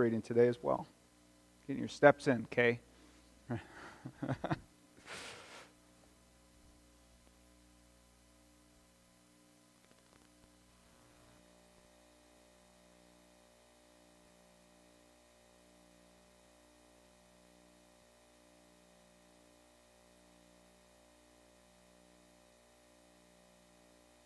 reading 0.00 0.22
today 0.22 0.48
as 0.48 0.58
well. 0.62 0.86
Getting 1.66 1.80
your 1.80 1.88
steps 1.88 2.26
in, 2.26 2.46
Kay. 2.50 2.80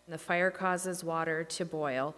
The 0.07 0.19
fire 0.19 0.51
causes 0.51 1.03
water 1.03 1.43
to 1.43 1.65
boil, 1.65 2.15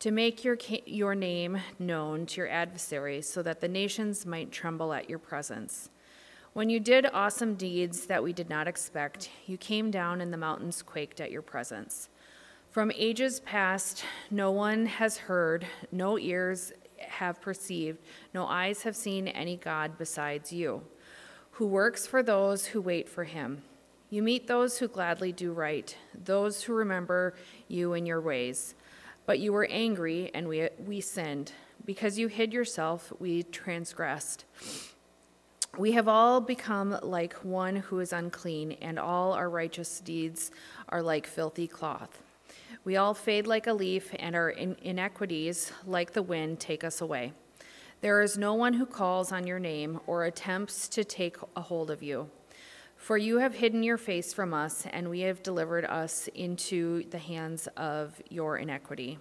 to 0.00 0.10
make 0.10 0.44
your, 0.44 0.58
your 0.86 1.14
name 1.14 1.58
known 1.78 2.26
to 2.26 2.40
your 2.40 2.48
adversaries, 2.48 3.28
so 3.28 3.42
that 3.42 3.60
the 3.60 3.68
nations 3.68 4.26
might 4.26 4.50
tremble 4.50 4.92
at 4.92 5.08
your 5.08 5.18
presence. 5.18 5.90
When 6.52 6.68
you 6.68 6.80
did 6.80 7.06
awesome 7.12 7.54
deeds 7.54 8.06
that 8.06 8.22
we 8.22 8.32
did 8.32 8.50
not 8.50 8.66
expect, 8.66 9.30
you 9.46 9.56
came 9.56 9.90
down 9.90 10.20
and 10.20 10.32
the 10.32 10.36
mountains 10.36 10.82
quaked 10.82 11.20
at 11.20 11.30
your 11.30 11.42
presence. 11.42 12.08
From 12.70 12.90
ages 12.96 13.40
past, 13.40 14.04
no 14.30 14.50
one 14.50 14.86
has 14.86 15.16
heard, 15.16 15.66
no 15.92 16.18
ears 16.18 16.72
have 16.98 17.40
perceived, 17.40 17.98
no 18.34 18.46
eyes 18.46 18.82
have 18.82 18.96
seen 18.96 19.28
any 19.28 19.56
God 19.56 19.98
besides 19.98 20.52
you, 20.52 20.82
who 21.52 21.66
works 21.66 22.06
for 22.06 22.22
those 22.22 22.66
who 22.66 22.80
wait 22.80 23.08
for 23.08 23.24
him. 23.24 23.62
You 24.08 24.22
meet 24.22 24.46
those 24.46 24.78
who 24.78 24.88
gladly 24.88 25.30
do 25.30 25.52
right, 25.52 25.96
those 26.24 26.62
who 26.62 26.72
remember 26.72 27.34
you 27.68 27.92
in 27.92 28.06
your 28.06 28.20
ways. 28.20 28.74
But 29.30 29.38
you 29.38 29.52
were 29.52 29.68
angry, 29.70 30.28
and 30.34 30.48
we, 30.48 30.68
we 30.84 31.00
sinned. 31.00 31.52
Because 31.84 32.18
you 32.18 32.26
hid 32.26 32.52
yourself, 32.52 33.12
we 33.20 33.44
transgressed. 33.44 34.44
We 35.78 35.92
have 35.92 36.08
all 36.08 36.40
become 36.40 36.98
like 37.00 37.34
one 37.44 37.76
who 37.76 38.00
is 38.00 38.12
unclean, 38.12 38.72
and 38.82 38.98
all 38.98 39.32
our 39.32 39.48
righteous 39.48 40.00
deeds 40.00 40.50
are 40.88 41.00
like 41.00 41.28
filthy 41.28 41.68
cloth. 41.68 42.20
We 42.82 42.96
all 42.96 43.14
fade 43.14 43.46
like 43.46 43.68
a 43.68 43.72
leaf, 43.72 44.12
and 44.18 44.34
our 44.34 44.50
inequities, 44.50 45.70
like 45.86 46.12
the 46.12 46.24
wind, 46.24 46.58
take 46.58 46.82
us 46.82 47.00
away. 47.00 47.32
There 48.00 48.22
is 48.22 48.36
no 48.36 48.54
one 48.54 48.72
who 48.72 48.84
calls 48.84 49.30
on 49.30 49.46
your 49.46 49.60
name 49.60 50.00
or 50.08 50.24
attempts 50.24 50.88
to 50.88 51.04
take 51.04 51.36
a 51.54 51.60
hold 51.60 51.92
of 51.92 52.02
you. 52.02 52.28
For 53.00 53.16
you 53.16 53.38
have 53.38 53.54
hidden 53.54 53.82
your 53.82 53.96
face 53.96 54.34
from 54.34 54.52
us, 54.52 54.86
and 54.92 55.08
we 55.08 55.20
have 55.20 55.42
delivered 55.42 55.86
us 55.86 56.28
into 56.34 57.02
the 57.08 57.18
hands 57.18 57.66
of 57.78 58.20
your 58.28 58.58
iniquity. 58.58 59.18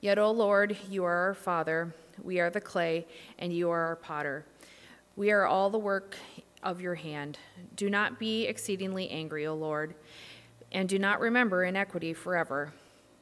Yet, 0.00 0.18
O 0.18 0.32
Lord, 0.32 0.76
you 0.90 1.04
are 1.04 1.28
our 1.28 1.34
Father, 1.34 1.94
we 2.22 2.40
are 2.40 2.50
the 2.50 2.60
clay, 2.60 3.06
and 3.38 3.52
you 3.52 3.70
are 3.70 3.80
our 3.82 3.96
potter. 3.96 4.44
We 5.14 5.30
are 5.30 5.46
all 5.46 5.70
the 5.70 5.78
work 5.78 6.16
of 6.64 6.80
your 6.80 6.96
hand. 6.96 7.38
Do 7.76 7.88
not 7.88 8.18
be 8.18 8.46
exceedingly 8.46 9.08
angry, 9.10 9.46
O 9.46 9.54
Lord, 9.54 9.94
and 10.72 10.88
do 10.88 10.98
not 10.98 11.20
remember 11.20 11.62
iniquity 11.64 12.14
forever. 12.14 12.74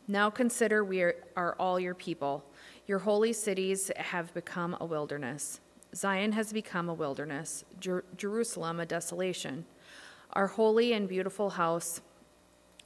Now 0.09 0.31
consider 0.31 0.83
we 0.83 1.03
are, 1.03 1.17
are 1.37 1.55
all 1.61 1.79
your 1.79 1.95
people. 1.95 2.47
Your 2.87 3.01
holy 3.01 3.35
cities 3.35 3.91
have 3.97 4.33
become 4.33 4.75
a 4.81 4.87
wilderness. 4.87 5.61
Zion 5.95 6.33
has 6.33 6.51
become 6.51 6.89
a 6.89 6.95
wilderness, 6.95 7.67
Jer- 7.79 8.05
Jerusalem 8.17 8.81
a 8.81 8.87
desolation. 8.87 9.67
Our 10.35 10.47
holy 10.47 10.93
and 10.95 11.09
beautiful 11.09 11.51
house, 11.51 12.01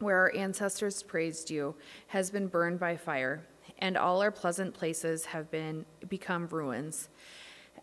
where 0.00 0.18
our 0.18 0.34
ancestors 0.34 1.02
praised 1.02 1.50
you, 1.50 1.74
has 2.08 2.30
been 2.30 2.48
burned 2.48 2.80
by 2.80 2.96
fire, 2.96 3.46
and 3.78 3.96
all 3.96 4.20
our 4.20 4.30
pleasant 4.30 4.74
places 4.74 5.26
have 5.26 5.50
been 5.50 5.86
become 6.08 6.48
ruins. 6.48 7.08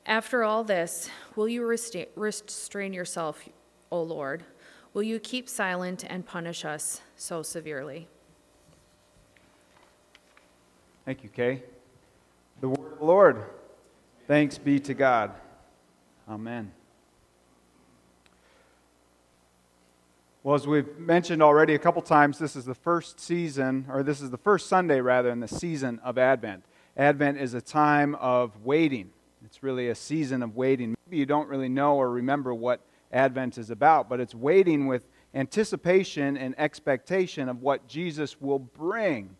After 0.05 0.43
all 0.43 0.63
this, 0.63 1.09
will 1.35 1.47
you 1.47 1.65
restrain 1.65 2.93
yourself, 2.93 3.47
O 3.89 4.01
Lord? 4.01 4.43
Will 4.93 5.03
you 5.03 5.17
keep 5.19 5.47
silent 5.47 6.03
and 6.07 6.25
punish 6.25 6.65
us 6.65 7.01
so 7.15 7.41
severely? 7.41 8.07
Thank 11.05 11.23
you, 11.23 11.29
Kay. 11.29 11.63
The 12.59 12.69
word 12.69 12.93
of 12.93 12.99
the 12.99 13.05
Lord. 13.05 13.45
Thanks 14.27 14.57
be 14.57 14.79
to 14.81 14.93
God. 14.93 15.31
Amen. 16.29 16.71
Well, 20.45 20.55
as 20.55 20.67
we've 20.67 20.97
mentioned 20.99 21.41
already 21.41 21.73
a 21.73 21.79
couple 21.79 22.01
times, 22.01 22.37
this 22.37 22.57
is 22.57 22.65
the 22.65 22.75
first 22.75 23.17
season, 23.17 23.85
or 23.89 24.03
this 24.03 24.19
is 24.19 24.29
the 24.29 24.37
first 24.37 24.67
Sunday 24.67 24.99
rather, 24.99 25.29
in 25.29 25.39
the 25.39 25.47
season 25.47 26.01
of 26.03 26.17
Advent. 26.17 26.65
Advent 26.97 27.37
is 27.37 27.53
a 27.53 27.61
time 27.61 28.15
of 28.15 28.51
waiting. 28.61 29.11
It's 29.45 29.63
really 29.63 29.87
a 29.87 29.95
season 29.95 30.43
of 30.43 30.53
waiting. 30.53 30.95
Maybe 31.07 31.15
you 31.15 31.25
don't 31.25 31.47
really 31.47 31.69
know 31.69 31.95
or 31.95 32.09
remember 32.09 32.53
what 32.53 32.81
Advent 33.13 33.57
is 33.57 33.69
about, 33.69 34.09
but 34.09 34.19
it's 34.19 34.35
waiting 34.35 34.85
with 34.85 35.07
anticipation 35.33 36.35
and 36.35 36.55
expectation 36.57 37.47
of 37.47 37.61
what 37.61 37.87
Jesus 37.87 38.41
will 38.41 38.59
bring. 38.59 39.37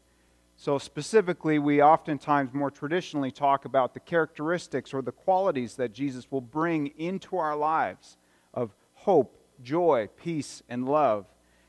So, 0.55 0.77
specifically, 0.77 1.59
we 1.59 1.81
oftentimes 1.83 2.53
more 2.53 2.71
traditionally 2.71 3.31
talk 3.31 3.65
about 3.65 3.93
the 3.93 3.99
characteristics 3.99 4.93
or 4.93 5.01
the 5.01 5.11
qualities 5.11 5.75
that 5.75 5.91
Jesus 5.91 6.31
will 6.31 6.39
bring 6.39 6.93
into 6.97 7.35
our 7.35 7.57
lives 7.57 8.15
of 8.53 8.73
hope 8.93 9.42
joy, 9.63 10.09
peace, 10.17 10.63
and 10.69 10.87
love. 10.87 11.25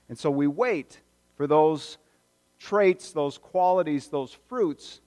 And 0.08 0.18
so 0.18 0.30
we 0.30 0.46
wait 0.46 1.00
for 1.36 1.46
those 1.46 1.98
traits, 2.58 3.12
those 3.12 3.38
qualities, 3.38 4.08
those 4.08 4.36
fruits 4.48 5.00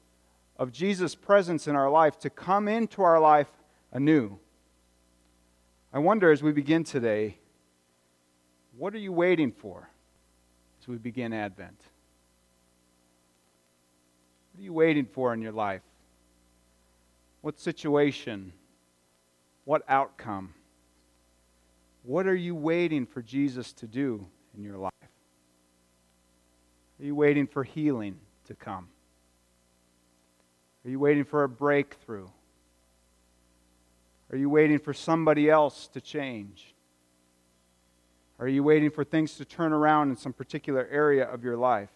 of 0.57 0.71
Jesus' 0.71 1.15
presence 1.15 1.67
in 1.67 1.75
our 1.75 1.89
life 1.89 2.17
to 2.19 2.29
come 2.29 2.67
into 2.67 3.01
our 3.01 3.19
life 3.19 3.49
anew. 3.91 4.37
I 5.93 5.99
wonder 5.99 6.31
as 6.31 6.43
we 6.43 6.51
begin 6.51 6.83
today, 6.83 7.37
what 8.77 8.93
are 8.93 8.99
you 8.99 9.11
waiting 9.11 9.51
for 9.51 9.89
as 10.81 10.87
we 10.87 10.97
begin 10.97 11.33
Advent? 11.33 11.79
What 14.51 14.61
are 14.61 14.63
you 14.63 14.73
waiting 14.73 15.05
for 15.05 15.33
in 15.33 15.41
your 15.41 15.51
life? 15.51 15.81
What 17.41 17.59
situation? 17.59 18.53
What 19.65 19.83
outcome? 19.87 20.53
What 22.07 22.25
are 22.25 22.35
you 22.35 22.56
waiting 22.56 23.06
for 23.06 23.22
Jesus 23.22 23.73
to 23.73 23.85
do 23.85 24.25
in 24.56 24.63
your 24.63 24.78
life? 24.78 24.94
Are 27.01 27.06
you 27.06 27.13
waiting 27.13 27.47
for 27.47 27.66
healing 27.66 28.16
to 28.45 28.53
come? 28.53 28.88
Are 30.85 30.90
you 30.90 31.00
waiting 31.00 31.25
for 31.25 31.44
a 31.44 31.50
breakthrough? 31.50 32.29
Are 34.31 34.38
you 34.38 34.50
waiting 34.50 34.79
for 34.79 34.94
somebody 34.94 35.50
else 35.50 35.90
to 35.90 36.00
change? 36.00 36.73
Are 38.40 38.47
you 38.47 38.63
waiting 38.63 38.90
for 38.90 39.03
things 39.03 39.35
to 39.35 39.44
turn 39.44 39.73
around 39.73 40.09
in 40.09 40.16
some 40.16 40.31
particular 40.31 40.88
area 40.90 41.25
of 41.25 41.44
your 41.44 41.57
life? 41.57 41.91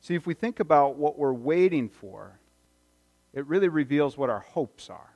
See, 0.00 0.16
if 0.16 0.26
we 0.26 0.34
think 0.34 0.58
about 0.58 0.96
what 0.96 1.16
we're 1.16 1.32
waiting 1.32 1.88
for, 1.88 2.40
it 3.32 3.46
really 3.46 3.68
reveals 3.68 4.18
what 4.18 4.30
our 4.30 4.40
hopes 4.40 4.90
are, 4.90 5.12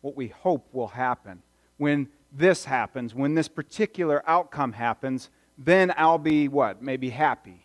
what 0.00 0.16
we 0.16 0.26
hope 0.26 0.66
will 0.72 0.88
happen 0.88 1.44
when 1.80 2.08
this 2.30 2.66
happens, 2.66 3.14
when 3.14 3.34
this 3.34 3.48
particular 3.48 4.22
outcome 4.26 4.72
happens, 4.72 5.30
then 5.56 5.94
I'll 5.96 6.18
be 6.18 6.46
what? 6.46 6.82
Maybe 6.82 7.08
happy. 7.08 7.64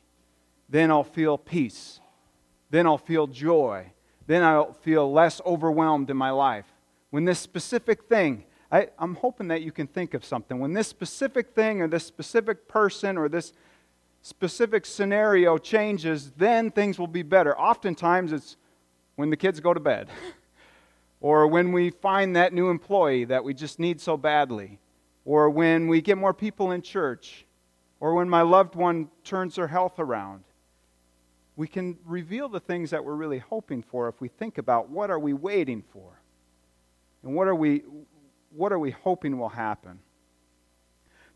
Then 0.69 0.89
I'll 0.89 1.03
feel 1.03 1.37
peace. 1.37 1.99
Then 2.69 2.87
I'll 2.87 2.97
feel 2.97 3.27
joy. 3.27 3.91
Then 4.25 4.41
I'll 4.41 4.71
feel 4.81 5.11
less 5.11 5.41
overwhelmed 5.45 6.09
in 6.09 6.15
my 6.15 6.31
life. 6.31 6.65
When 7.09 7.25
this 7.25 7.39
specific 7.39 8.03
thing, 8.05 8.45
I, 8.71 8.87
am 8.99 9.15
hoping 9.15 9.49
that 9.49 9.63
you 9.63 9.73
can 9.73 9.85
think 9.85 10.13
of 10.13 10.23
something. 10.23 10.59
When 10.59 10.71
this 10.71 10.87
specific 10.87 11.53
thing 11.53 11.81
or 11.81 11.89
this 11.89 12.05
specific 12.05 12.69
person 12.69 13.17
or 13.17 13.27
this 13.27 13.51
specific 14.21 14.85
scenario 14.85 15.57
changes, 15.57 16.31
then 16.37 16.71
things 16.71 16.97
will 16.97 17.07
be 17.07 17.21
better. 17.21 17.57
Oftentimes 17.59 18.31
it's 18.31 18.55
when 19.15 19.29
the 19.29 19.37
kids 19.37 19.59
go 19.59 19.73
to 19.73 19.79
bed. 19.81 20.07
or 21.25 21.47
when 21.47 21.71
we 21.71 21.89
find 21.89 22.35
that 22.35 22.53
new 22.53 22.69
employee 22.69 23.25
that 23.25 23.43
we 23.43 23.51
just 23.51 23.79
need 23.79 23.99
so 23.99 24.15
badly, 24.15 24.77
or 25.25 25.49
when 25.49 25.87
we 25.87 25.99
get 25.99 26.19
more 26.19 26.35
people 26.35 26.71
in 26.71 26.83
church, 26.83 27.47
or 27.99 28.13
when 28.13 28.29
my 28.29 28.43
loved 28.43 28.75
one 28.75 29.09
turns 29.23 29.55
their 29.55 29.65
health 29.65 29.97
around. 29.97 30.43
We 31.55 31.67
can 31.67 31.97
reveal 32.05 32.47
the 32.47 32.59
things 32.59 32.91
that 32.91 33.03
we're 33.03 33.15
really 33.15 33.39
hoping 33.39 33.81
for 33.81 34.07
if 34.07 34.21
we 34.21 34.27
think 34.27 34.59
about 34.59 34.91
what 34.91 35.09
are 35.09 35.17
we 35.17 35.33
waiting 35.33 35.81
for? 35.91 36.21
And 37.23 37.33
what 37.33 37.47
are 37.47 37.55
we 37.55 37.81
what 38.51 38.71
are 38.71 38.77
we 38.77 38.91
hoping 38.91 39.39
will 39.39 39.49
happen? 39.49 39.97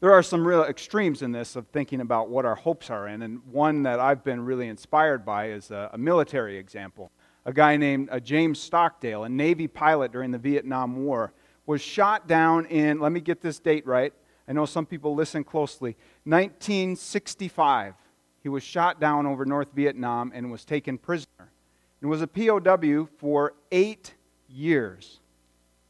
There 0.02 0.14
are 0.14 0.22
some 0.22 0.48
real 0.48 0.66
extremes 0.66 1.24
in 1.24 1.32
this 1.32 1.56
of 1.56 1.66
thinking 1.70 2.00
about 2.00 2.30
what 2.30 2.46
our 2.46 2.54
hopes 2.54 2.92
are 2.92 3.08
in, 3.08 3.24
and 3.24 3.44
one 3.52 3.82
that 3.84 4.00
I've 4.00 4.24
been 4.24 4.46
really 4.46 4.68
inspired 4.68 5.26
by 5.26 5.50
is 5.50 5.72
a, 5.72 5.90
a 5.94 5.98
military 5.98 6.60
example 6.60 7.12
a 7.46 7.54
guy 7.54 7.78
named 7.78 8.10
uh, 8.12 8.20
James 8.20 8.60
Stockdale, 8.60 9.24
a 9.24 9.30
Navy 9.30 9.68
pilot 9.68 10.12
during 10.12 10.32
the 10.32 10.38
Vietnam 10.38 11.04
War, 11.06 11.34
was 11.66 11.82
shot 11.82 12.28
down 12.28 12.66
in, 12.66 13.00
let 13.00 13.12
me 13.12 13.20
get 13.20 13.42
this 13.42 13.60
date 13.60 13.86
right. 13.86 14.14
I 14.48 14.54
know 14.54 14.66
some 14.66 14.86
people 14.86 15.14
listen 15.14 15.44
closely. 15.44 15.96
1965. 16.24 17.94
He 18.42 18.50
was 18.50 18.64
shot 18.64 19.00
down 19.00 19.28
over 19.28 19.46
North 19.46 19.72
Vietnam 19.74 20.32
and 20.34 20.52
was 20.52 20.66
taken 20.66 20.98
prisoner. 20.98 21.52
and 22.02 22.10
was 22.10 22.22
a 22.22 22.28
POW 22.28 23.08
for 23.18 23.54
eight 23.72 24.16
years. 24.48 25.20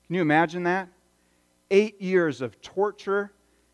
Can 0.07 0.15
you 0.15 0.21
imagine 0.21 0.63
that? 0.63 0.89
Eight 1.71 2.01
years 2.01 2.41
of 2.41 2.59
torture 2.61 3.31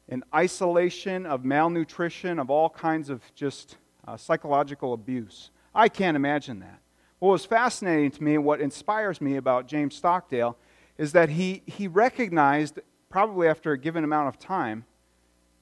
and 0.10 0.24
isolation, 0.34 1.26
of 1.26 1.44
malnutrition, 1.46 2.38
of 2.38 2.50
all 2.50 2.70
kinds 2.70 3.10
of 3.10 3.24
just 3.34 3.78
uh, 4.08 4.18
psychological 4.18 4.94
abuse. 4.94 5.50
I 5.74 5.90
can't 5.90 6.16
imagine 6.16 6.60
that. 6.60 6.80
What 7.20 7.30
was 7.30 7.46
fascinating 7.46 8.12
to 8.12 8.24
me 8.24 8.38
what 8.38 8.60
inspires 8.60 9.22
me 9.22 9.38
about 9.38 9.68
James 9.68 9.96
Stockdale 9.96 10.58
is 10.98 11.14
that 11.14 11.30
he, 11.30 11.62
he 11.66 11.88
recognized, 11.88 12.80
probably 13.10 13.48
after 13.48 13.72
a 13.72 13.78
given 13.78 14.04
amount 14.04 14.28
of 14.28 14.38
time, 14.38 14.86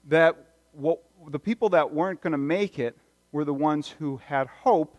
that 0.07 0.35
what, 0.71 0.99
the 1.27 1.39
people 1.39 1.69
that 1.69 1.93
weren't 1.93 2.21
going 2.21 2.31
to 2.31 2.37
make 2.37 2.79
it 2.79 2.97
were 3.31 3.45
the 3.45 3.53
ones 3.53 3.95
who 3.99 4.17
had 4.17 4.47
hope 4.47 4.97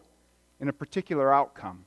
in 0.60 0.68
a 0.68 0.72
particular 0.72 1.32
outcome. 1.32 1.84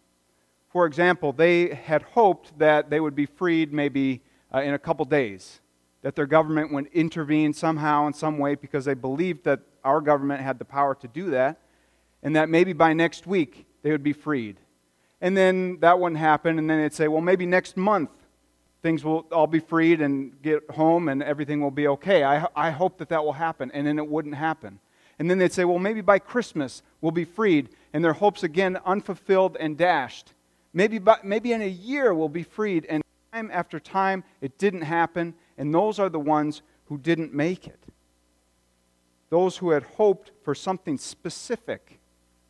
For 0.70 0.86
example, 0.86 1.32
they 1.32 1.74
had 1.74 2.02
hoped 2.02 2.58
that 2.60 2.90
they 2.90 3.00
would 3.00 3.16
be 3.16 3.26
freed 3.26 3.72
maybe 3.72 4.22
uh, 4.54 4.62
in 4.62 4.74
a 4.74 4.80
couple 4.80 5.06
days, 5.06 5.62
that 6.02 6.16
their 6.16 6.26
government 6.26 6.74
would 6.74 6.88
intervene 6.88 7.54
somehow 7.54 8.06
in 8.08 8.14
some 8.14 8.38
way 8.38 8.56
because 8.56 8.86
they 8.86 8.94
believed 8.94 9.46
that 9.46 9.62
our 9.84 10.02
government 10.02 10.42
had 10.42 10.60
the 10.60 10.66
power 10.66 10.94
to 10.96 11.08
do 11.08 11.30
that, 11.32 11.62
and 12.22 12.36
that 12.36 12.50
maybe 12.50 12.74
by 12.74 12.92
next 12.94 13.26
week 13.26 13.66
they 13.88 13.92
would 13.92 14.04
be 14.04 14.12
freed. 14.12 14.58
And 15.22 15.38
then 15.38 15.80
that 15.80 15.98
wouldn't 15.98 16.20
happen, 16.20 16.60
and 16.60 16.70
then 16.70 16.82
they'd 16.82 16.94
say, 16.94 17.08
well, 17.08 17.22
maybe 17.22 17.46
next 17.46 17.78
month 17.78 18.10
things 18.82 19.02
will 19.02 19.26
all 19.32 19.48
be 19.48 19.62
freed 19.62 20.02
and 20.02 20.42
get 20.42 20.70
home 20.72 21.08
and 21.08 21.24
everything 21.24 21.62
will 21.62 21.72
be 21.72 21.88
okay. 21.88 22.26
I, 22.26 22.48
I 22.54 22.70
hope 22.70 22.98
that 22.98 23.10
that 23.10 23.24
will 23.24 23.34
happen. 23.34 23.72
And 23.74 23.88
then 23.88 23.98
it 23.98 24.08
wouldn't 24.08 24.36
happen. 24.36 24.80
And 25.18 25.30
then 25.30 25.38
they'd 25.40 25.54
say, 25.54 25.66
well, 25.66 25.80
maybe 25.80 26.02
by 26.02 26.20
Christmas 26.20 26.84
we'll 27.02 27.14
be 27.14 27.26
freed. 27.26 27.70
And 27.94 28.04
their 28.04 28.14
hopes 28.14 28.44
again 28.44 28.78
unfulfilled 28.86 29.58
and 29.58 29.78
dashed. 29.78 30.34
Maybe, 30.74 31.00
by, 31.00 31.18
maybe 31.24 31.54
in 31.54 31.62
a 31.62 31.68
year 31.68 32.14
we'll 32.14 32.30
be 32.30 32.44
freed. 32.44 32.86
And 32.88 33.02
time 33.34 33.50
after 33.52 33.80
time 33.80 34.24
it 34.42 34.58
didn't 34.58 34.84
happen. 34.84 35.34
And 35.58 35.74
those 35.74 35.98
are 35.98 36.10
the 36.10 36.20
ones 36.20 36.62
who 36.86 36.98
didn't 36.98 37.34
make 37.34 37.66
it. 37.66 37.84
Those 39.30 39.58
who 39.58 39.72
had 39.72 39.84
hoped 39.84 40.32
for 40.44 40.54
something 40.54 40.98
specific 41.00 42.00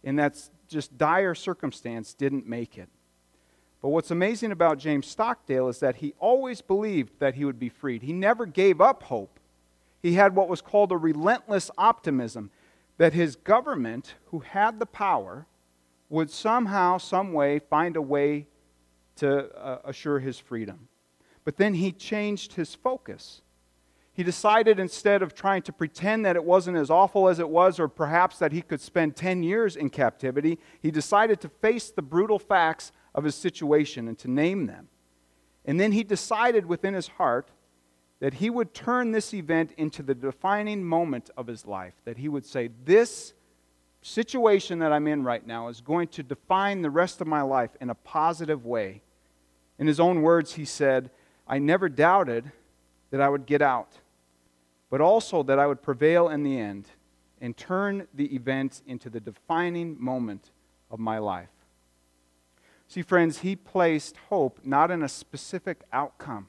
in 0.04 0.18
that 0.18 0.38
just 0.68 0.98
dire 0.98 1.36
circumstance 1.36 2.14
didn't 2.14 2.48
make 2.48 2.78
it. 2.78 2.90
But 3.82 3.90
what's 3.90 4.12
amazing 4.12 4.52
about 4.52 4.80
James 4.80 5.08
Stockdale 5.08 5.68
is 5.68 5.80
that 5.80 5.98
he 5.98 6.14
always 6.20 6.62
believed 6.62 7.20
that 7.20 7.36
he 7.36 7.46
would 7.46 7.60
be 7.60 7.70
freed. 7.70 8.02
He 8.02 8.14
never 8.14 8.46
gave 8.46 8.82
up 8.82 9.04
hope. 9.04 9.40
He 10.02 10.14
had 10.14 10.36
what 10.36 10.50
was 10.50 10.62
called 10.62 10.92
a 10.92 10.98
relentless 10.98 11.70
optimism 11.78 12.52
that 12.98 13.14
his 13.14 13.36
government, 13.36 14.16
who 14.32 14.40
had 14.40 14.80
the 14.80 14.86
power, 14.86 15.46
would 16.10 16.32
somehow, 16.32 16.98
some 16.98 17.34
way, 17.34 17.60
find 17.60 17.96
a 17.96 18.02
way 18.02 18.48
to 19.18 19.56
uh, 19.56 19.80
assure 19.86 20.20
his 20.20 20.40
freedom. 20.40 20.88
But 21.44 21.58
then 21.58 21.76
he 21.76 21.92
changed 21.92 22.54
his 22.54 22.74
focus. 22.74 23.42
He 24.18 24.24
decided 24.24 24.80
instead 24.80 25.22
of 25.22 25.36
trying 25.36 25.62
to 25.62 25.72
pretend 25.72 26.26
that 26.26 26.36
it 26.36 26.44
wasn't 26.44 26.78
as 26.78 26.90
awful 26.90 27.30
as 27.30 27.38
it 27.38 27.48
was, 27.48 27.80
or 27.80 27.88
perhaps 27.88 28.40
that 28.40 28.52
he 28.52 28.64
could 28.64 28.82
spend 28.82 29.16
10 29.16 29.44
years 29.44 29.76
in 29.76 29.92
captivity, 29.92 30.58
he 30.82 30.90
decided 30.90 31.40
to 31.42 31.50
face 31.50 31.92
the 31.92 32.02
brutal 32.02 32.40
facts 32.40 32.92
of 33.14 33.26
his 33.26 33.36
situation 33.36 34.08
and 34.08 34.18
to 34.18 34.28
name 34.28 34.66
them. 34.66 34.88
And 35.66 35.80
then 35.80 35.92
he 35.92 36.04
decided 36.04 36.66
within 36.66 36.96
his 36.96 37.10
heart 37.10 37.52
that 38.20 38.34
he 38.34 38.50
would 38.50 38.74
turn 38.74 39.12
this 39.12 39.36
event 39.36 39.74
into 39.78 40.02
the 40.02 40.16
defining 40.16 40.84
moment 40.84 41.30
of 41.38 41.46
his 41.46 41.68
life. 41.68 41.94
That 42.06 42.18
he 42.18 42.28
would 42.28 42.44
say, 42.46 42.72
This 42.86 43.36
situation 44.02 44.80
that 44.80 44.92
I'm 44.92 45.06
in 45.06 45.24
right 45.24 45.46
now 45.46 45.68
is 45.68 45.80
going 45.80 46.08
to 46.08 46.24
define 46.24 46.82
the 46.82 46.90
rest 46.90 47.22
of 47.22 47.28
my 47.28 47.44
life 47.44 47.78
in 47.80 47.92
a 47.92 47.96
positive 47.96 48.66
way. 48.66 49.04
In 49.78 49.86
his 49.86 50.00
own 50.00 50.24
words, 50.24 50.54
he 50.54 50.66
said, 50.66 51.12
I 51.48 51.60
never 51.60 51.88
doubted 51.88 52.52
that 53.12 53.22
I 53.22 53.30
would 53.30 53.46
get 53.46 53.62
out, 53.62 54.00
but 54.90 55.02
also 55.02 55.44
that 55.44 55.60
I 55.60 55.68
would 55.68 55.82
prevail 55.82 56.30
in 56.30 56.44
the 56.44 56.60
end 56.60 56.88
and 57.42 57.56
turn 57.56 58.08
the 58.14 58.34
event 58.36 58.82
into 58.88 59.10
the 59.10 59.20
defining 59.20 60.02
moment 60.02 60.52
of 60.90 61.00
my 61.00 61.18
life. 61.18 61.50
See, 62.88 63.02
friends, 63.02 63.40
he 63.40 63.56
placed 63.56 64.16
hope 64.30 64.60
not 64.64 64.92
in 64.92 65.04
a 65.04 65.10
specific 65.10 65.84
outcome, 65.92 66.48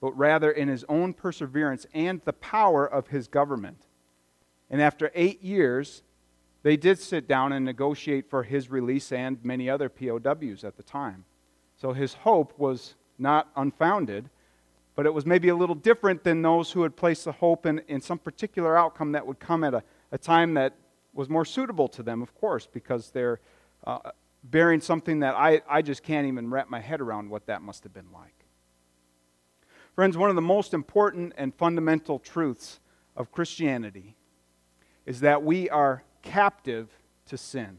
but 0.00 0.16
rather 0.16 0.50
in 0.50 0.68
his 0.68 0.84
own 0.88 1.12
perseverance 1.12 1.86
and 1.92 2.22
the 2.24 2.32
power 2.32 2.86
of 2.86 3.08
his 3.08 3.28
government. 3.28 3.86
And 4.70 4.80
after 4.80 5.10
eight 5.14 5.42
years, 5.42 6.02
they 6.62 6.76
did 6.76 6.98
sit 6.98 7.28
down 7.28 7.52
and 7.52 7.64
negotiate 7.64 8.28
for 8.28 8.42
his 8.42 8.70
release 8.70 9.12
and 9.12 9.38
many 9.44 9.70
other 9.70 9.88
POWs 9.88 10.64
at 10.64 10.76
the 10.76 10.82
time. 10.82 11.24
So 11.76 11.92
his 11.92 12.14
hope 12.14 12.58
was 12.58 12.94
not 13.18 13.48
unfounded, 13.54 14.30
but 14.96 15.06
it 15.06 15.14
was 15.14 15.24
maybe 15.24 15.48
a 15.48 15.54
little 15.54 15.74
different 15.76 16.24
than 16.24 16.42
those 16.42 16.72
who 16.72 16.82
had 16.82 16.96
placed 16.96 17.24
the 17.24 17.32
hope 17.32 17.64
in, 17.66 17.80
in 17.86 18.00
some 18.00 18.18
particular 18.18 18.76
outcome 18.76 19.12
that 19.12 19.24
would 19.24 19.38
come 19.38 19.62
at 19.62 19.74
a, 19.74 19.84
a 20.10 20.18
time 20.18 20.54
that 20.54 20.74
was 21.14 21.28
more 21.28 21.44
suitable 21.44 21.86
to 21.88 22.02
them, 22.02 22.22
of 22.22 22.34
course, 22.34 22.66
because 22.66 23.10
they're. 23.10 23.38
Uh, 23.84 24.10
bearing 24.50 24.80
something 24.80 25.20
that 25.20 25.34
I, 25.34 25.62
I 25.68 25.82
just 25.82 26.02
can't 26.02 26.26
even 26.26 26.50
wrap 26.50 26.70
my 26.70 26.80
head 26.80 27.00
around 27.00 27.30
what 27.30 27.46
that 27.46 27.62
must 27.62 27.82
have 27.84 27.92
been 27.92 28.12
like. 28.12 28.44
Friends, 29.94 30.16
one 30.16 30.30
of 30.30 30.36
the 30.36 30.42
most 30.42 30.74
important 30.74 31.32
and 31.36 31.54
fundamental 31.54 32.18
truths 32.18 32.80
of 33.16 33.32
Christianity 33.32 34.16
is 35.04 35.20
that 35.20 35.42
we 35.42 35.70
are 35.70 36.04
captive 36.22 36.90
to 37.26 37.38
sin. 37.38 37.78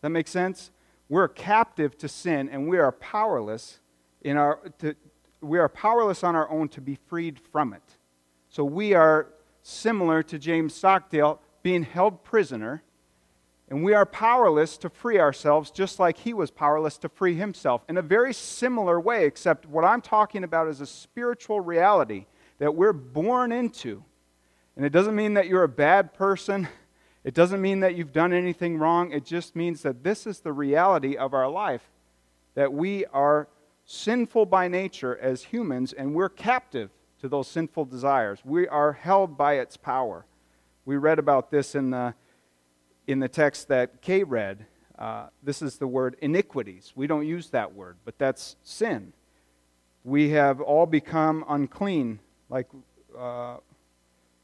That 0.00 0.10
makes 0.10 0.30
sense? 0.30 0.70
We're 1.08 1.28
captive 1.28 1.96
to 1.98 2.08
sin 2.08 2.48
and 2.48 2.68
we 2.68 2.78
are 2.78 2.92
powerless 2.92 3.80
in 4.22 4.36
our 4.36 4.56
to, 4.78 4.94
we 5.40 5.58
are 5.58 5.68
powerless 5.68 6.24
on 6.24 6.34
our 6.34 6.48
own 6.50 6.68
to 6.70 6.80
be 6.80 6.98
freed 7.08 7.38
from 7.52 7.72
it. 7.72 7.82
So 8.48 8.64
we 8.64 8.94
are 8.94 9.28
similar 9.62 10.22
to 10.24 10.38
James 10.38 10.74
Stockdale 10.74 11.40
being 11.62 11.82
held 11.82 12.24
prisoner 12.24 12.82
and 13.68 13.82
we 13.82 13.94
are 13.94 14.06
powerless 14.06 14.76
to 14.78 14.88
free 14.88 15.18
ourselves, 15.18 15.72
just 15.72 15.98
like 15.98 16.18
he 16.18 16.32
was 16.32 16.52
powerless 16.52 16.98
to 16.98 17.08
free 17.08 17.34
himself. 17.34 17.82
In 17.88 17.96
a 17.96 18.02
very 18.02 18.32
similar 18.32 19.00
way, 19.00 19.26
except 19.26 19.66
what 19.66 19.84
I'm 19.84 20.00
talking 20.00 20.44
about 20.44 20.68
is 20.68 20.80
a 20.80 20.86
spiritual 20.86 21.60
reality 21.60 22.26
that 22.58 22.76
we're 22.76 22.92
born 22.92 23.50
into. 23.50 24.04
And 24.76 24.84
it 24.84 24.90
doesn't 24.90 25.16
mean 25.16 25.34
that 25.34 25.48
you're 25.48 25.64
a 25.64 25.68
bad 25.68 26.14
person, 26.14 26.68
it 27.24 27.34
doesn't 27.34 27.60
mean 27.60 27.80
that 27.80 27.96
you've 27.96 28.12
done 28.12 28.32
anything 28.32 28.78
wrong. 28.78 29.10
It 29.10 29.24
just 29.24 29.56
means 29.56 29.82
that 29.82 30.04
this 30.04 30.28
is 30.28 30.40
the 30.40 30.52
reality 30.52 31.16
of 31.16 31.34
our 31.34 31.48
life 31.50 31.82
that 32.54 32.72
we 32.72 33.04
are 33.06 33.48
sinful 33.86 34.46
by 34.46 34.68
nature 34.68 35.16
as 35.16 35.44
humans, 35.44 35.92
and 35.92 36.14
we're 36.14 36.28
captive 36.28 36.90
to 37.20 37.28
those 37.28 37.48
sinful 37.48 37.86
desires. 37.86 38.40
We 38.44 38.68
are 38.68 38.92
held 38.92 39.38
by 39.38 39.54
its 39.54 39.76
power. 39.76 40.26
We 40.84 40.96
read 40.96 41.18
about 41.18 41.50
this 41.50 41.74
in 41.74 41.90
the 41.90 42.14
in 43.06 43.20
the 43.20 43.28
text 43.28 43.68
that 43.68 44.02
Kay 44.02 44.24
read, 44.24 44.66
uh, 44.98 45.28
this 45.42 45.62
is 45.62 45.76
the 45.76 45.86
word 45.86 46.16
iniquities. 46.20 46.92
We 46.96 47.06
don't 47.06 47.26
use 47.26 47.50
that 47.50 47.74
word, 47.74 47.98
but 48.04 48.18
that's 48.18 48.56
sin. 48.62 49.12
We 50.04 50.30
have 50.30 50.60
all 50.60 50.86
become 50.86 51.44
unclean, 51.48 52.20
like, 52.48 52.66
uh, 53.16 53.58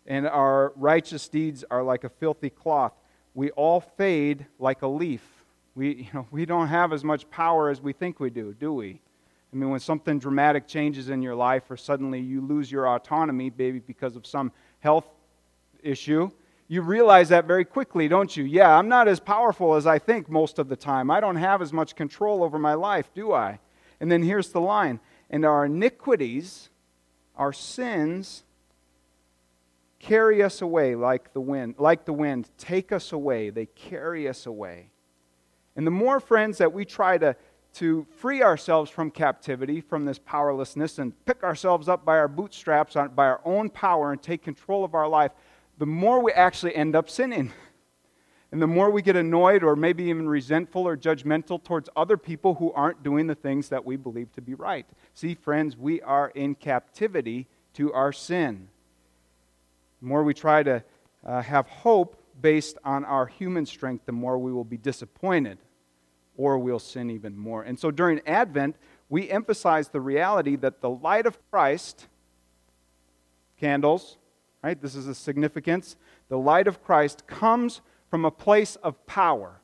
and 0.07 0.27
our 0.27 0.73
righteous 0.77 1.29
deeds 1.29 1.65
are 1.71 1.83
like 1.83 2.05
a 2.05 2.09
filthy 2.09 2.51
cloth. 2.51 2.93
We 3.35 3.51
all 3.51 3.81
fade 3.81 4.47
like 4.59 4.83
a 4.83 4.89
leaf. 4.89 5.23
We, 5.75 5.95
you 5.95 6.07
know, 6.13 6.27
we 6.31 6.45
don't 6.45 6.69
have 6.69 6.93
as 6.93 7.03
much 7.03 7.29
power 7.31 7.71
as 7.71 7.81
we 7.81 7.93
think 7.93 8.21
we 8.21 8.31
do, 8.31 8.55
do 8.55 8.73
we? 8.73 9.01
I 9.53 9.57
mean, 9.57 9.71
when 9.71 9.81
something 9.81 10.19
dramatic 10.19 10.67
changes 10.67 11.11
in 11.11 11.21
your 11.21 11.35
life, 11.35 11.71
or 11.71 11.77
suddenly 11.77 12.21
you 12.21 12.41
lose 12.41 12.73
your 12.73 12.89
autonomy, 12.89 13.53
maybe 13.57 13.81
because 13.81 14.17
of 14.17 14.27
some 14.27 14.51
health 14.81 15.07
issue, 15.83 16.31
you 16.69 16.81
realize 16.81 17.29
that 17.29 17.45
very 17.45 17.67
quickly, 17.67 18.09
don't 18.09 18.35
you? 18.35 18.45
Yeah, 18.45 18.75
I'm 18.75 18.89
not 18.89 19.09
as 19.09 19.21
powerful 19.21 19.75
as 19.75 19.87
I 19.87 19.99
think 19.99 20.31
most 20.31 20.59
of 20.59 20.71
the 20.71 20.77
time. 20.77 21.11
I 21.11 21.21
don't 21.21 21.37
have 21.37 21.61
as 21.61 21.73
much 21.73 21.95
control 21.95 22.43
over 22.43 22.59
my 22.59 22.75
life, 22.75 23.11
do 23.15 23.33
I? 23.33 23.59
And 24.01 24.11
then 24.11 24.23
here's 24.23 24.49
the 24.49 24.61
line 24.61 25.01
and 25.29 25.45
our 25.45 25.65
iniquities, 25.65 26.69
our 27.37 27.53
sins, 27.53 28.45
carry 29.99 30.43
us 30.43 30.61
away 30.61 30.95
like 30.95 31.33
the 31.33 31.41
wind, 31.41 31.77
like 31.79 32.05
the 32.05 32.13
wind, 32.13 32.51
take 32.59 32.93
us 32.93 33.13
away. 33.13 33.49
They 33.49 33.67
carry 33.67 34.29
us 34.29 34.47
away. 34.47 34.91
And 35.75 35.87
the 35.87 35.91
more 35.91 36.21
friends 36.21 36.59
that 36.59 36.73
we 36.73 36.85
try 36.85 37.17
to, 37.19 37.35
to 37.75 38.07
free 38.19 38.43
ourselves 38.43 38.91
from 38.91 39.11
captivity, 39.11 39.81
from 39.81 40.05
this 40.05 40.19
powerlessness, 40.19 40.99
and 40.99 41.13
pick 41.25 41.43
ourselves 41.43 41.89
up 41.89 42.05
by 42.05 42.19
our 42.19 42.29
bootstraps, 42.29 42.95
by 42.95 43.27
our 43.27 43.41
own 43.45 43.71
power, 43.71 44.13
and 44.13 44.23
take 44.23 44.43
control 44.43 44.85
of 44.85 44.95
our 44.95 45.09
life, 45.09 45.33
the 45.79 45.87
more 45.87 46.23
we 46.23 46.33
actually 46.33 46.75
end 46.75 46.95
up 46.95 47.09
sinning. 47.09 47.53
And 48.53 48.61
the 48.61 48.67
more 48.67 48.91
we 48.91 49.01
get 49.01 49.17
annoyed 49.17 49.65
or 49.65 49.75
maybe 49.75 50.05
even 50.05 50.29
resentful 50.29 50.87
or 50.87 50.95
judgmental 50.95 51.65
towards 51.65 51.89
other 51.97 52.19
people 52.19 52.53
who 52.57 52.71
aren't 52.73 53.03
doing 53.03 53.27
the 53.27 53.35
things 53.35 53.71
that 53.71 53.83
we 53.83 53.97
believe 53.97 54.31
to 54.35 54.43
be 54.43 54.53
right. 54.53 54.85
See, 55.15 55.35
friends, 55.35 55.75
we 55.75 56.03
are 56.03 56.29
in 56.35 56.55
captivity 56.55 57.47
to 57.73 57.95
our 57.95 58.13
sin. 58.13 58.69
The 60.03 60.07
more 60.07 60.23
we 60.23 60.35
try 60.35 60.63
to 60.65 60.85
uh, 61.25 61.41
have 61.41 61.67
hope 61.67 62.23
based 62.43 62.77
on 62.85 63.07
our 63.07 63.25
human 63.25 63.65
strength, 63.65 64.05
the 64.05 64.13
more 64.13 64.39
we 64.39 64.53
will 64.53 64.65
be 64.65 64.77
disappointed 64.77 65.57
or 66.37 66.59
we'll 66.59 66.79
sin 66.79 67.11
even 67.11 67.37
more. 67.37 67.63
And 67.63 67.79
so 67.79 67.91
during 67.91 68.21
Advent, 68.27 68.77
we 69.09 69.31
emphasize 69.31 69.89
the 69.89 70.01
reality 70.01 70.57
that 70.57 70.81
the 70.81 70.91
light 70.91 71.27
of 71.27 71.39
Christ, 71.51 72.07
candles, 73.59 74.17
right? 74.63 74.81
This 74.81 74.95
is 74.95 75.07
the 75.07 75.15
significance. 75.15 75.97
The 76.29 76.39
light 76.39 76.67
of 76.67 76.83
Christ 76.83 77.27
comes 77.27 77.81
from 78.09 78.25
a 78.25 78.31
place 78.31 78.77
of 78.77 79.07
power 79.07 79.61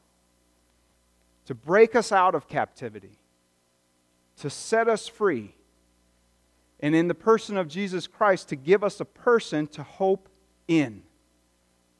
to 1.47 1.55
break 1.55 1.97
us 1.97 2.13
out 2.13 2.35
of 2.35 2.47
captivity, 2.47 3.19
to 4.37 4.51
set 4.51 4.87
us 4.87 5.09
free, 5.09 5.55
and 6.81 6.95
in 6.95 7.09
the 7.09 7.15
person 7.15 7.57
of 7.57 7.69
Jesus 7.69 8.07
Christ, 8.07 8.51
to 8.51 8.57
give 8.57 8.85
us 8.85 9.01
a 9.01 9.05
person 9.05 9.67
to 9.69 9.83
hope 9.83 10.29
in, 10.69 11.03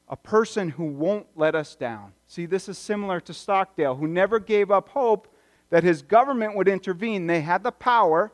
a 0.09 0.17
person 0.17 0.71
who 0.71 0.85
won't 0.85 1.27
let 1.37 1.55
us 1.55 1.75
down. 1.75 2.13
See, 2.27 2.47
this 2.47 2.69
is 2.69 2.79
similar 2.79 3.21
to 3.21 3.35
Stockdale, 3.35 3.97
who 3.97 4.07
never 4.07 4.39
gave 4.39 4.71
up 4.71 4.89
hope 4.89 5.35
that 5.71 5.85
his 5.85 6.03
government 6.03 6.57
would 6.57 6.69
intervene. 6.69 7.27
They 7.27 7.43
had 7.43 7.63
the 7.63 7.73
power, 7.73 8.33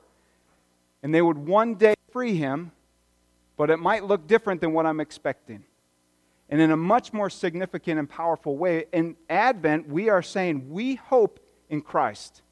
and 1.02 1.14
they 1.14 1.22
would 1.22 1.38
one 1.38 1.74
day 1.74 1.94
free 2.12 2.36
him, 2.36 2.70
but 3.56 3.70
it 3.70 3.78
might 3.78 4.04
look 4.04 4.26
different 4.26 4.60
than 4.60 4.72
what 4.72 4.86
I'm 4.86 5.00
expecting. 5.00 5.64
And 6.48 6.60
in 6.60 6.70
a 6.70 6.76
much 6.76 7.12
more 7.12 7.30
significant 7.30 7.98
and 7.98 8.08
powerful 8.08 8.56
way, 8.56 8.84
in 8.92 9.16
Advent, 9.28 9.88
we 9.88 10.08
are 10.08 10.22
saying 10.22 10.70
we 10.70 10.94
hope 10.94 11.40
in 11.68 11.80
Christ. 11.80 12.42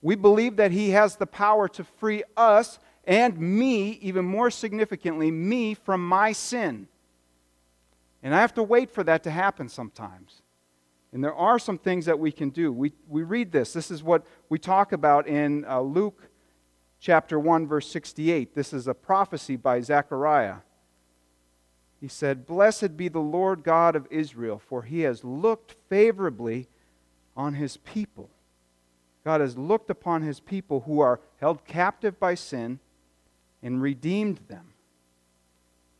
We 0.00 0.14
believe 0.14 0.56
that 0.56 0.70
He 0.70 0.90
has 0.90 1.16
the 1.16 1.26
power 1.26 1.68
to 1.68 1.84
free 1.84 2.22
us 2.36 2.78
and 3.04 3.38
me, 3.38 3.92
even 4.02 4.24
more 4.24 4.50
significantly, 4.50 5.30
me 5.30 5.74
from 5.74 6.06
my 6.06 6.32
sin. 6.32 6.88
And 8.22 8.34
I 8.34 8.40
have 8.40 8.54
to 8.54 8.62
wait 8.62 8.90
for 8.90 9.02
that 9.04 9.22
to 9.24 9.30
happen 9.30 9.68
sometimes. 9.68 10.42
And 11.12 11.24
there 11.24 11.34
are 11.34 11.58
some 11.58 11.78
things 11.78 12.06
that 12.06 12.18
we 12.18 12.30
can 12.30 12.50
do. 12.50 12.72
We, 12.72 12.92
we 13.08 13.22
read 13.22 13.50
this. 13.50 13.72
This 13.72 13.90
is 13.90 14.02
what 14.02 14.24
we 14.48 14.58
talk 14.58 14.92
about 14.92 15.26
in 15.26 15.64
uh, 15.64 15.80
Luke 15.80 16.30
chapter 17.00 17.38
1, 17.38 17.66
verse 17.66 17.90
68. 17.90 18.54
This 18.54 18.72
is 18.72 18.86
a 18.86 18.94
prophecy 18.94 19.56
by 19.56 19.80
Zechariah. 19.80 20.58
He 22.00 22.08
said, 22.08 22.46
Blessed 22.46 22.96
be 22.96 23.08
the 23.08 23.18
Lord 23.18 23.64
God 23.64 23.96
of 23.96 24.06
Israel, 24.10 24.58
for 24.58 24.82
he 24.82 25.00
has 25.00 25.24
looked 25.24 25.74
favorably 25.88 26.68
on 27.36 27.54
his 27.54 27.76
people. 27.78 28.30
God 29.24 29.40
has 29.40 29.58
looked 29.58 29.90
upon 29.90 30.22
his 30.22 30.40
people 30.40 30.80
who 30.80 31.00
are 31.00 31.20
held 31.40 31.64
captive 31.64 32.18
by 32.18 32.34
sin 32.34 32.78
and 33.62 33.82
redeemed 33.82 34.40
them. 34.48 34.69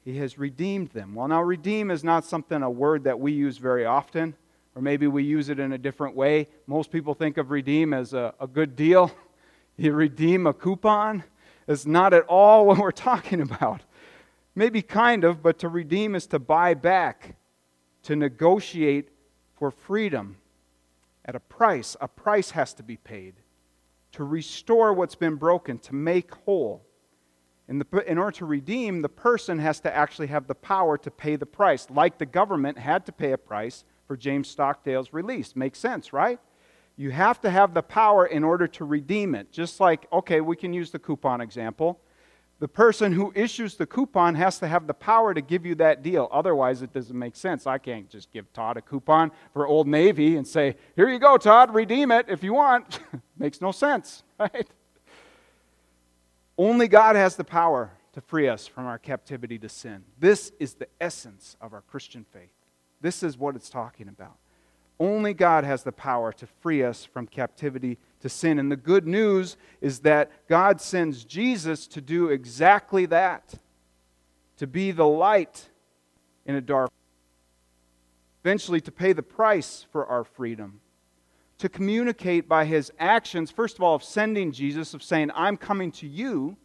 He 0.04 0.16
has 0.18 0.38
redeemed 0.38 0.90
them. 0.90 1.14
Well, 1.14 1.28
now, 1.28 1.42
redeem 1.42 1.90
is 1.90 2.02
not 2.02 2.24
something, 2.24 2.62
a 2.62 2.70
word 2.70 3.04
that 3.04 3.20
we 3.20 3.32
use 3.32 3.58
very 3.58 3.84
often, 3.84 4.34
or 4.74 4.82
maybe 4.82 5.06
we 5.06 5.22
use 5.22 5.48
it 5.48 5.58
in 5.58 5.72
a 5.72 5.78
different 5.78 6.16
way. 6.16 6.48
Most 6.66 6.90
people 6.90 7.14
think 7.14 7.36
of 7.36 7.50
redeem 7.50 7.92
as 7.92 8.14
a, 8.14 8.34
a 8.40 8.46
good 8.46 8.76
deal. 8.76 9.10
You 9.76 9.94
redeem 9.94 10.46
a 10.46 10.52
coupon. 10.52 11.24
It's 11.66 11.86
not 11.86 12.12
at 12.12 12.24
all 12.24 12.66
what 12.66 12.76
we're 12.76 12.90
talking 12.90 13.40
about. 13.40 13.80
Maybe 14.54 14.82
kind 14.82 15.24
of, 15.24 15.42
but 15.42 15.58
to 15.60 15.70
redeem 15.70 16.14
is 16.14 16.26
to 16.26 16.38
buy 16.38 16.74
back, 16.74 17.36
to 18.02 18.14
negotiate 18.14 19.08
for 19.58 19.70
freedom 19.70 20.36
at 21.24 21.34
a 21.34 21.40
price. 21.40 21.96
A 21.98 22.08
price 22.08 22.50
has 22.50 22.74
to 22.74 22.82
be 22.82 22.98
paid 22.98 23.36
to 24.12 24.24
restore 24.24 24.92
what's 24.92 25.14
been 25.14 25.36
broken, 25.36 25.78
to 25.78 25.94
make 25.94 26.34
whole. 26.44 26.82
In, 27.70 27.78
the, 27.78 28.04
in 28.10 28.18
order 28.18 28.36
to 28.38 28.44
redeem, 28.44 29.00
the 29.00 29.08
person 29.08 29.58
has 29.60 29.80
to 29.80 29.96
actually 29.96 30.26
have 30.26 30.46
the 30.46 30.54
power 30.54 30.98
to 30.98 31.10
pay 31.10 31.36
the 31.36 31.46
price, 31.46 31.86
like 31.88 32.18
the 32.18 32.26
government 32.26 32.76
had 32.78 33.06
to 33.06 33.12
pay 33.12 33.32
a 33.32 33.38
price 33.38 33.84
for 34.06 34.16
James 34.16 34.48
Stockdale's 34.48 35.12
release. 35.12 35.56
Makes 35.56 35.78
sense, 35.78 36.12
right? 36.12 36.38
You 36.96 37.10
have 37.12 37.40
to 37.42 37.50
have 37.50 37.72
the 37.72 37.82
power 37.82 38.26
in 38.26 38.44
order 38.44 38.66
to 38.66 38.84
redeem 38.84 39.34
it. 39.34 39.52
Just 39.52 39.80
like, 39.80 40.06
okay, 40.12 40.42
we 40.42 40.56
can 40.56 40.72
use 40.74 40.90
the 40.90 40.98
coupon 40.98 41.40
example 41.40 42.00
the 42.60 42.68
person 42.68 43.14
who 43.14 43.32
issues 43.34 43.74
the 43.76 43.86
coupon 43.86 44.34
has 44.34 44.58
to 44.58 44.68
have 44.68 44.86
the 44.86 44.92
power 44.92 45.32
to 45.32 45.40
give 45.40 45.64
you 45.64 45.74
that 45.76 46.02
deal. 46.02 46.28
Otherwise, 46.30 46.82
it 46.82 46.92
doesn't 46.92 47.18
make 47.18 47.34
sense. 47.34 47.66
I 47.66 47.78
can't 47.78 48.08
just 48.08 48.30
give 48.30 48.52
Todd 48.52 48.76
a 48.76 48.82
coupon 48.82 49.32
for 49.54 49.66
Old 49.66 49.88
Navy 49.88 50.36
and 50.36 50.46
say, 50.46 50.76
Here 50.94 51.08
you 51.08 51.18
go, 51.18 51.38
Todd, 51.38 51.74
redeem 51.74 52.12
it 52.12 52.26
if 52.28 52.44
you 52.44 52.52
want. 52.52 53.00
Makes 53.38 53.62
no 53.62 53.72
sense, 53.72 54.22
right? 54.38 54.68
Only 56.60 56.88
God 56.88 57.16
has 57.16 57.36
the 57.36 57.44
power 57.44 57.90
to 58.12 58.20
free 58.20 58.46
us 58.46 58.66
from 58.66 58.84
our 58.84 58.98
captivity 58.98 59.58
to 59.60 59.68
sin. 59.70 60.04
This 60.18 60.52
is 60.60 60.74
the 60.74 60.88
essence 61.00 61.56
of 61.58 61.72
our 61.72 61.80
Christian 61.80 62.26
faith. 62.34 62.52
This 63.00 63.22
is 63.22 63.38
what 63.38 63.56
it's 63.56 63.70
talking 63.70 64.08
about. 64.08 64.36
Only 64.98 65.32
God 65.32 65.64
has 65.64 65.84
the 65.84 65.90
power 65.90 66.34
to 66.34 66.46
free 66.46 66.82
us 66.82 67.02
from 67.02 67.26
captivity 67.26 67.96
to 68.20 68.28
sin. 68.28 68.58
And 68.58 68.70
the 68.70 68.76
good 68.76 69.06
news 69.06 69.56
is 69.80 70.00
that 70.00 70.30
God 70.48 70.82
sends 70.82 71.24
Jesus 71.24 71.86
to 71.86 72.02
do 72.02 72.28
exactly 72.28 73.06
that 73.06 73.54
to 74.58 74.66
be 74.66 74.90
the 74.90 75.06
light 75.06 75.70
in 76.44 76.56
a 76.56 76.60
dark 76.60 76.90
eventually 78.44 78.82
to 78.82 78.92
pay 78.92 79.14
the 79.14 79.22
price 79.22 79.86
for 79.90 80.04
our 80.04 80.24
freedom 80.24 80.82
to 81.60 81.68
communicate 81.68 82.48
by 82.48 82.64
his 82.64 82.92
actions 82.98 83.50
first 83.50 83.76
of 83.76 83.82
all 83.82 83.94
of 83.94 84.02
sending 84.02 84.52
jesus 84.52 84.94
of 84.94 85.02
saying 85.02 85.30
i'm 85.34 85.56
coming 85.56 85.90
to 85.90 86.06
you 86.06 86.56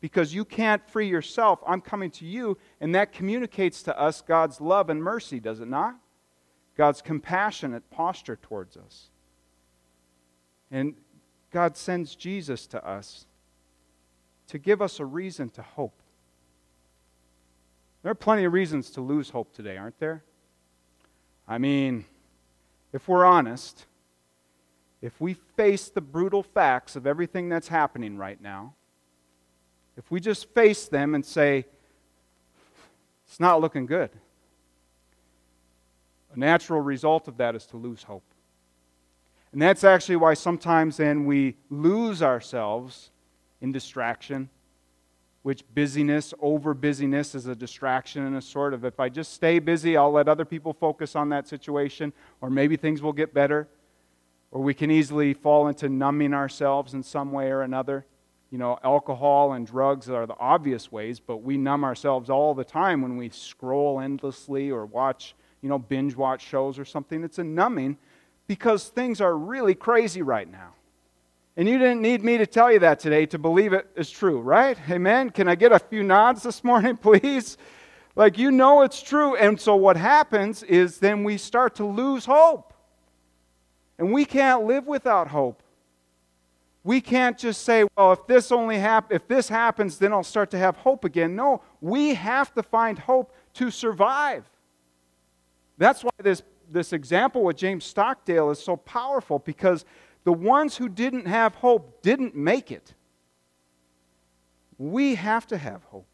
because 0.00 0.34
you 0.34 0.44
can't 0.44 0.88
free 0.88 1.08
yourself 1.08 1.60
i'm 1.66 1.80
coming 1.80 2.10
to 2.10 2.24
you 2.24 2.56
and 2.80 2.94
that 2.94 3.12
communicates 3.12 3.82
to 3.82 3.98
us 3.98 4.22
god's 4.22 4.60
love 4.60 4.88
and 4.88 5.02
mercy 5.02 5.40
does 5.40 5.60
it 5.60 5.68
not 5.68 5.96
god's 6.76 7.02
compassionate 7.02 7.88
posture 7.90 8.36
towards 8.36 8.76
us 8.76 9.10
and 10.72 10.94
God 11.52 11.76
sends 11.76 12.16
Jesus 12.16 12.66
to 12.68 12.84
us 12.84 13.26
to 14.48 14.58
give 14.58 14.82
us 14.82 14.98
a 14.98 15.04
reason 15.04 15.50
to 15.50 15.62
hope. 15.62 16.02
There 18.02 18.10
are 18.10 18.16
plenty 18.16 18.44
of 18.44 18.52
reasons 18.52 18.90
to 18.92 19.00
lose 19.00 19.30
hope 19.30 19.52
today, 19.52 19.76
aren't 19.76 19.98
there? 20.00 20.24
I 21.46 21.58
mean, 21.58 22.06
if 22.92 23.06
we're 23.06 23.24
honest, 23.24 23.86
if 25.02 25.20
we 25.20 25.34
face 25.56 25.88
the 25.88 26.00
brutal 26.00 26.44
facts 26.44 26.94
of 26.94 27.06
everything 27.06 27.48
that's 27.48 27.68
happening 27.68 28.16
right 28.16 28.40
now, 28.40 28.74
if 29.96 30.10
we 30.10 30.20
just 30.20 30.48
face 30.54 30.86
them 30.86 31.14
and 31.14 31.26
say, 31.26 31.66
it's 33.26 33.40
not 33.40 33.60
looking 33.60 33.84
good, 33.84 34.10
a 36.32 36.38
natural 36.38 36.80
result 36.80 37.28
of 37.28 37.36
that 37.38 37.54
is 37.54 37.66
to 37.66 37.76
lose 37.76 38.04
hope. 38.04 38.22
And 39.52 39.60
that's 39.60 39.84
actually 39.84 40.16
why 40.16 40.32
sometimes 40.34 40.96
then 40.96 41.26
we 41.26 41.56
lose 41.68 42.22
ourselves 42.22 43.10
in 43.60 43.70
distraction, 43.70 44.48
which 45.42 45.62
busyness, 45.74 46.32
over 46.40 46.72
busyness, 46.72 47.34
is 47.34 47.46
a 47.46 47.54
distraction 47.54 48.24
and 48.24 48.36
a 48.36 48.40
sort 48.40 48.72
of 48.72 48.84
if 48.84 48.98
I 48.98 49.08
just 49.08 49.34
stay 49.34 49.58
busy, 49.58 49.96
I'll 49.96 50.12
let 50.12 50.28
other 50.28 50.44
people 50.46 50.72
focus 50.72 51.16
on 51.16 51.28
that 51.30 51.48
situation, 51.48 52.14
or 52.40 52.48
maybe 52.48 52.76
things 52.76 53.02
will 53.02 53.12
get 53.12 53.34
better. 53.34 53.68
Or 54.52 54.62
we 54.62 54.74
can 54.74 54.90
easily 54.90 55.32
fall 55.32 55.66
into 55.66 55.88
numbing 55.88 56.34
ourselves 56.34 56.94
in 56.94 57.02
some 57.02 57.32
way 57.32 57.50
or 57.50 57.62
another. 57.62 58.06
You 58.50 58.58
know, 58.58 58.78
alcohol 58.84 59.54
and 59.54 59.66
drugs 59.66 60.10
are 60.10 60.26
the 60.26 60.36
obvious 60.38 60.92
ways, 60.92 61.18
but 61.18 61.38
we 61.38 61.56
numb 61.56 61.84
ourselves 61.84 62.28
all 62.28 62.54
the 62.54 62.64
time 62.64 63.00
when 63.00 63.16
we 63.16 63.30
scroll 63.30 63.98
endlessly 63.98 64.70
or 64.70 64.84
watch, 64.84 65.34
you 65.62 65.70
know, 65.70 65.78
binge 65.78 66.14
watch 66.14 66.46
shows 66.46 66.78
or 66.78 66.84
something. 66.84 67.24
It's 67.24 67.38
a 67.38 67.44
numbing 67.44 67.96
because 68.46 68.88
things 68.88 69.22
are 69.22 69.36
really 69.36 69.74
crazy 69.74 70.20
right 70.20 70.50
now. 70.50 70.74
And 71.56 71.66
you 71.66 71.78
didn't 71.78 72.02
need 72.02 72.22
me 72.22 72.36
to 72.38 72.46
tell 72.46 72.70
you 72.70 72.78
that 72.80 72.98
today 72.98 73.24
to 73.26 73.38
believe 73.38 73.72
it 73.72 73.86
is 73.96 74.10
true, 74.10 74.40
right? 74.40 74.78
Amen. 74.90 75.30
Can 75.30 75.48
I 75.48 75.54
get 75.54 75.72
a 75.72 75.78
few 75.78 76.02
nods 76.02 76.42
this 76.42 76.62
morning, 76.62 76.96
please? 76.98 77.56
Like, 78.16 78.36
you 78.36 78.50
know 78.50 78.82
it's 78.82 79.02
true. 79.02 79.36
And 79.36 79.58
so, 79.58 79.76
what 79.76 79.96
happens 79.96 80.62
is 80.62 80.98
then 80.98 81.24
we 81.24 81.38
start 81.38 81.74
to 81.76 81.86
lose 81.86 82.26
hope. 82.26 82.71
And 83.98 84.12
we 84.12 84.24
can't 84.24 84.64
live 84.64 84.86
without 84.86 85.28
hope. 85.28 85.62
We 86.84 87.00
can't 87.00 87.38
just 87.38 87.62
say, 87.62 87.84
well, 87.96 88.12
if 88.12 88.26
this 88.26 88.50
only 88.50 88.78
hap- 88.78 89.12
if 89.12 89.28
this 89.28 89.48
happens, 89.48 89.98
then 89.98 90.12
I'll 90.12 90.24
start 90.24 90.50
to 90.50 90.58
have 90.58 90.76
hope 90.76 91.04
again. 91.04 91.36
No, 91.36 91.62
we 91.80 92.14
have 92.14 92.52
to 92.54 92.62
find 92.62 92.98
hope 92.98 93.32
to 93.54 93.70
survive. 93.70 94.44
That's 95.78 96.02
why 96.02 96.10
this 96.18 96.42
this 96.68 96.92
example 96.92 97.44
with 97.44 97.56
James 97.56 97.84
Stockdale 97.84 98.50
is 98.50 98.58
so 98.58 98.76
powerful 98.76 99.38
because 99.38 99.84
the 100.24 100.32
ones 100.32 100.76
who 100.76 100.88
didn't 100.88 101.26
have 101.26 101.54
hope 101.56 102.02
didn't 102.02 102.34
make 102.34 102.70
it. 102.72 102.94
We 104.78 105.14
have 105.14 105.46
to 105.48 105.58
have 105.58 105.84
hope. 105.84 106.06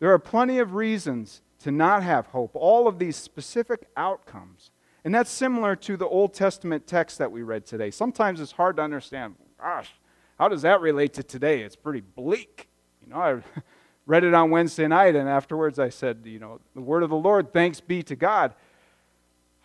There 0.00 0.12
are 0.12 0.18
plenty 0.18 0.58
of 0.58 0.74
reasons 0.74 1.42
to 1.60 1.70
not 1.70 2.02
have 2.02 2.26
hope, 2.26 2.52
all 2.54 2.86
of 2.86 2.98
these 2.98 3.16
specific 3.16 3.88
outcomes. 3.96 4.70
And 5.08 5.14
that's 5.14 5.30
similar 5.30 5.74
to 5.74 5.96
the 5.96 6.06
Old 6.06 6.34
Testament 6.34 6.86
text 6.86 7.16
that 7.16 7.32
we 7.32 7.40
read 7.42 7.64
today. 7.64 7.90
Sometimes 7.90 8.42
it's 8.42 8.52
hard 8.52 8.76
to 8.76 8.82
understand. 8.82 9.36
Gosh, 9.58 9.90
how 10.38 10.48
does 10.48 10.60
that 10.60 10.82
relate 10.82 11.14
to 11.14 11.22
today? 11.22 11.62
It's 11.62 11.76
pretty 11.76 12.02
bleak. 12.02 12.68
You 13.00 13.14
know, 13.14 13.16
I 13.16 13.42
read 14.06 14.24
it 14.24 14.34
on 14.34 14.50
Wednesday 14.50 14.86
night, 14.86 15.16
and 15.16 15.26
afterwards 15.26 15.78
I 15.78 15.88
said, 15.88 16.18
you 16.24 16.38
know, 16.38 16.60
the 16.74 16.82
word 16.82 17.02
of 17.02 17.08
the 17.08 17.16
Lord, 17.16 17.54
thanks 17.54 17.80
be 17.80 18.02
to 18.02 18.16
God 18.16 18.52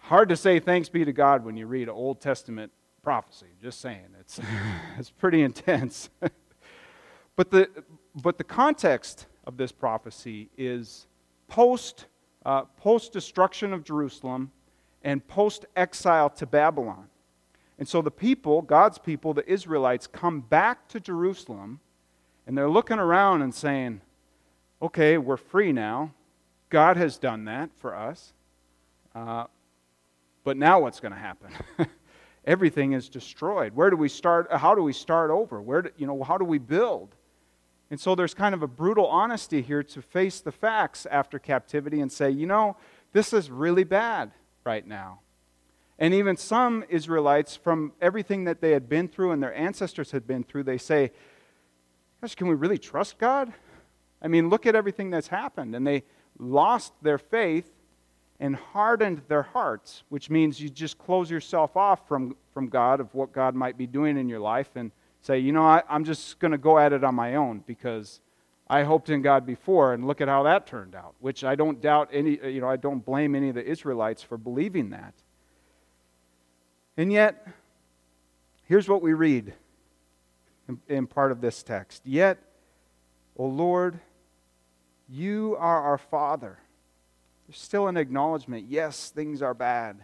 hard 0.04 0.30
to 0.30 0.36
say 0.38 0.60
thanks 0.60 0.90
be 0.90 1.06
to 1.06 1.14
God 1.14 1.46
when 1.46 1.56
you 1.56 1.66
read 1.68 1.84
an 1.84 1.96
Old 1.96 2.22
Testament 2.22 2.72
prophecy. 3.02 3.48
Just 3.62 3.82
saying, 3.82 4.16
it's, 4.20 4.40
it's 4.98 5.10
pretty 5.10 5.42
intense. 5.42 6.10
but, 7.36 7.52
the, 7.52 7.70
but 8.22 8.38
the 8.38 8.44
context 8.44 9.28
of 9.46 9.58
this 9.58 9.72
prophecy 9.72 10.50
is 10.58 11.08
post, 11.48 12.06
uh, 12.46 12.64
post 12.78 13.12
destruction 13.12 13.74
of 13.74 13.84
Jerusalem 13.84 14.52
and 15.04 15.28
post 15.28 15.66
exile 15.76 16.30
to 16.30 16.46
Babylon. 16.46 17.08
And 17.78 17.88
so 17.88 18.02
the 18.02 18.12
people, 18.12 18.62
God's 18.62 18.98
people, 18.98 19.34
the 19.34 19.50
Israelites, 19.50 20.08
come 20.08 20.42
back 20.42 20.88
to 20.90 21.00
Jerusalem 21.00 21.80
and 22.48 22.58
they're 22.58 22.70
looking 22.70 23.00
around 23.00 23.42
and 23.42 23.54
saying, 23.54 24.02
okay, 24.82 25.18
we're 25.18 25.38
free 25.38 25.72
now. 25.72 26.14
God 26.70 26.98
has 26.98 27.18
done 27.18 27.46
that 27.46 27.70
for 27.76 27.96
us. 27.96 28.34
Uh, 29.16 29.46
but 30.44 30.58
now 30.58 30.80
what's 30.80 31.00
going 31.00 31.14
to 31.14 31.20
happen? 31.20 31.52
Everything 32.46 32.94
is 32.94 33.08
destroyed. 33.10 33.74
Where 33.74 33.90
do 33.90 33.96
we 33.96 34.10
start? 34.10 34.52
How 34.52 34.76
do 34.76 34.84
we 34.84 34.92
start 34.92 35.32
over? 35.32 35.62
Where 35.62 35.84
do, 35.84 35.90
you 35.98 36.06
know, 36.06 36.22
how 36.24 36.38
do 36.38 36.44
we 36.44 36.58
build? 36.58 37.16
And 37.90 38.00
so 38.00 38.16
there's 38.16 38.34
kind 38.34 38.56
of 38.56 38.64
a 38.64 38.68
brutal 38.68 39.08
honesty 39.08 39.62
here 39.62 39.84
to 39.84 40.02
face 40.02 40.42
the 40.42 40.52
facts 40.52 41.06
after 41.10 41.40
captivity 41.40 42.02
and 42.02 42.12
say, 42.12 42.30
you 42.30 42.46
know, 42.46 42.76
this 43.14 43.34
is 43.34 43.52
really 43.52 43.84
bad 43.84 44.32
right 44.66 44.86
now. 44.86 45.20
And 46.00 46.14
even 46.14 46.38
some 46.38 46.84
Israelites, 46.90 47.56
from 47.56 47.94
everything 48.02 48.46
that 48.46 48.62
they 48.62 48.72
had 48.72 48.90
been 48.90 49.08
through 49.08 49.32
and 49.32 49.42
their 49.42 49.54
ancestors 49.54 50.12
had 50.12 50.26
been 50.28 50.44
through, 50.44 50.64
they 50.64 50.78
say, 50.78 51.12
Gosh, 52.22 52.36
can 52.36 52.48
we 52.48 52.56
really 52.56 52.78
trust 52.78 53.18
God? 53.18 53.52
I 54.22 54.30
mean, 54.30 54.50
look 54.50 54.66
at 54.66 54.76
everything 54.76 55.10
that's 55.10 55.28
happened. 55.28 55.76
And 55.76 55.86
they 55.86 56.04
lost 56.40 56.94
their 57.02 57.18
faith 57.18 57.70
and 58.40 58.56
hardened 58.56 59.22
their 59.28 59.44
hearts, 59.44 60.04
which 60.10 60.30
means 60.30 60.60
you 60.60 60.70
just 60.70 60.98
close 60.98 61.30
yourself 61.30 61.76
off 61.76 62.08
from, 62.08 62.36
from 62.54 62.70
God 62.70 63.00
of 63.00 63.14
what 63.14 63.34
God 63.34 63.56
might 63.56 63.78
be 63.78 63.86
doing 63.86 64.18
in 64.18 64.30
your 64.30 64.40
life 64.40 64.70
and 64.76 64.92
say, 65.22 65.40
you 65.40 65.52
know, 65.52 65.64
I, 65.64 65.84
I'm 65.90 66.04
just 66.04 66.40
going 66.40 66.52
to 66.52 66.58
go 66.58 66.78
at 66.80 66.94
it 66.94 67.04
on 67.04 67.16
my 67.16 67.36
own 67.36 67.64
because 67.66 68.22
I 68.74 68.82
hoped 68.82 69.12
in 69.12 69.22
God 69.22 69.46
before, 69.46 69.94
and 69.94 70.08
look 70.08 70.20
at 70.20 70.28
how 70.28 70.42
that 70.44 70.66
turned 70.66 70.96
out, 70.96 71.14
which 71.20 71.44
I 71.44 71.54
don't 71.54 71.80
doubt 71.80 72.10
any, 72.12 72.42
uh, 72.42 72.48
you 72.48 72.60
know, 72.60 72.68
I 72.68 72.76
don't 72.76 73.06
blame 73.06 73.36
any 73.36 73.50
of 73.50 73.56
the 73.56 73.64
Israelites 73.64 74.24
for 74.24 74.36
believing 74.36 74.90
that. 74.90 75.14
And 76.98 77.14
yet, 77.14 77.48
here's 78.64 78.90
what 78.90 79.04
we 79.04 79.14
read 79.14 79.54
in, 80.68 80.80
in 80.88 81.06
part 81.06 81.32
of 81.32 81.40
this 81.40 81.62
text. 81.62 82.02
Yet, 82.04 82.40
O 83.38 83.46
Lord, 83.46 84.00
you 85.08 85.56
are 85.60 85.84
our 85.84 86.00
Father. 86.00 86.58
There's 87.46 87.60
still 87.60 87.88
an 87.88 87.96
acknowledgement. 87.96 88.66
Yes, 88.68 89.12
things 89.12 89.44
are 89.44 89.54
bad. 89.54 90.04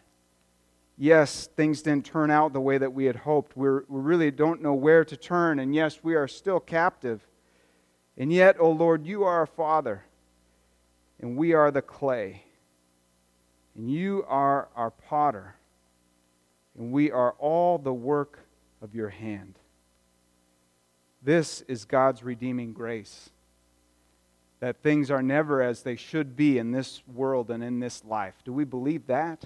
Yes, 0.96 1.50
things 1.56 1.82
didn't 1.82 2.06
turn 2.06 2.30
out 2.30 2.54
the 2.54 2.62
way 2.62 2.78
that 2.78 2.94
we 2.94 3.06
had 3.06 3.16
hoped. 3.16 3.58
We're, 3.58 3.84
we 3.88 4.00
really 4.00 4.30
don't 4.30 4.62
know 4.62 4.76
where 4.76 5.04
to 5.06 5.18
turn. 5.18 5.58
And 5.58 5.74
yes, 5.74 6.02
we 6.04 6.14
are 6.14 6.28
still 6.28 6.60
captive. 6.60 7.26
And 8.20 8.32
yet, 8.34 8.60
O 8.60 8.70
Lord, 8.70 9.06
you 9.06 9.24
are 9.24 9.40
our 9.40 9.46
Father, 9.46 10.04
and 11.22 11.38
we 11.38 11.54
are 11.54 11.72
the 11.72 11.82
clay. 11.82 12.44
And 13.76 13.90
you 13.90 14.26
are 14.28 14.68
our 14.76 14.92
potter, 14.92 15.56
and 16.78 16.92
we 16.92 17.12
are 17.12 17.32
all 17.40 17.78
the 17.78 17.94
work 17.94 18.40
of 18.82 18.94
your 18.94 19.08
hand. 19.08 19.56
This 21.24 21.62
is 21.62 21.86
God's 21.86 22.22
redeeming 22.22 22.74
grace. 22.74 23.30
That 24.60 24.84
things 24.84 25.10
are 25.10 25.24
never 25.24 25.62
as 25.62 25.84
they 25.84 25.96
should 25.96 26.36
be 26.36 26.58
in 26.58 26.72
this 26.72 27.02
world 27.08 27.50
and 27.50 27.64
in 27.64 27.80
this 27.80 28.04
life. 28.04 28.34
Do 28.44 28.52
we 28.52 28.66
believe 28.66 29.08
that? 29.08 29.46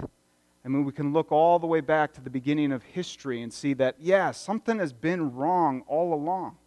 I 0.65 0.67
mean, 0.67 0.83
we 0.83 0.91
can 0.91 1.13
look 1.13 1.31
all 1.31 1.59
the 1.59 1.67
way 1.67 1.81
back 1.81 2.13
to 2.13 2.21
the 2.21 2.31
beginning 2.31 2.71
of 2.71 2.81
history 2.81 3.43
and 3.43 3.53
see 3.53 3.73
that, 3.75 3.97
yeah, 3.99 4.31
something 4.31 4.79
has 4.79 4.93
been 4.93 5.35
wrong 5.35 5.83
all 5.87 6.15
along. 6.15 6.57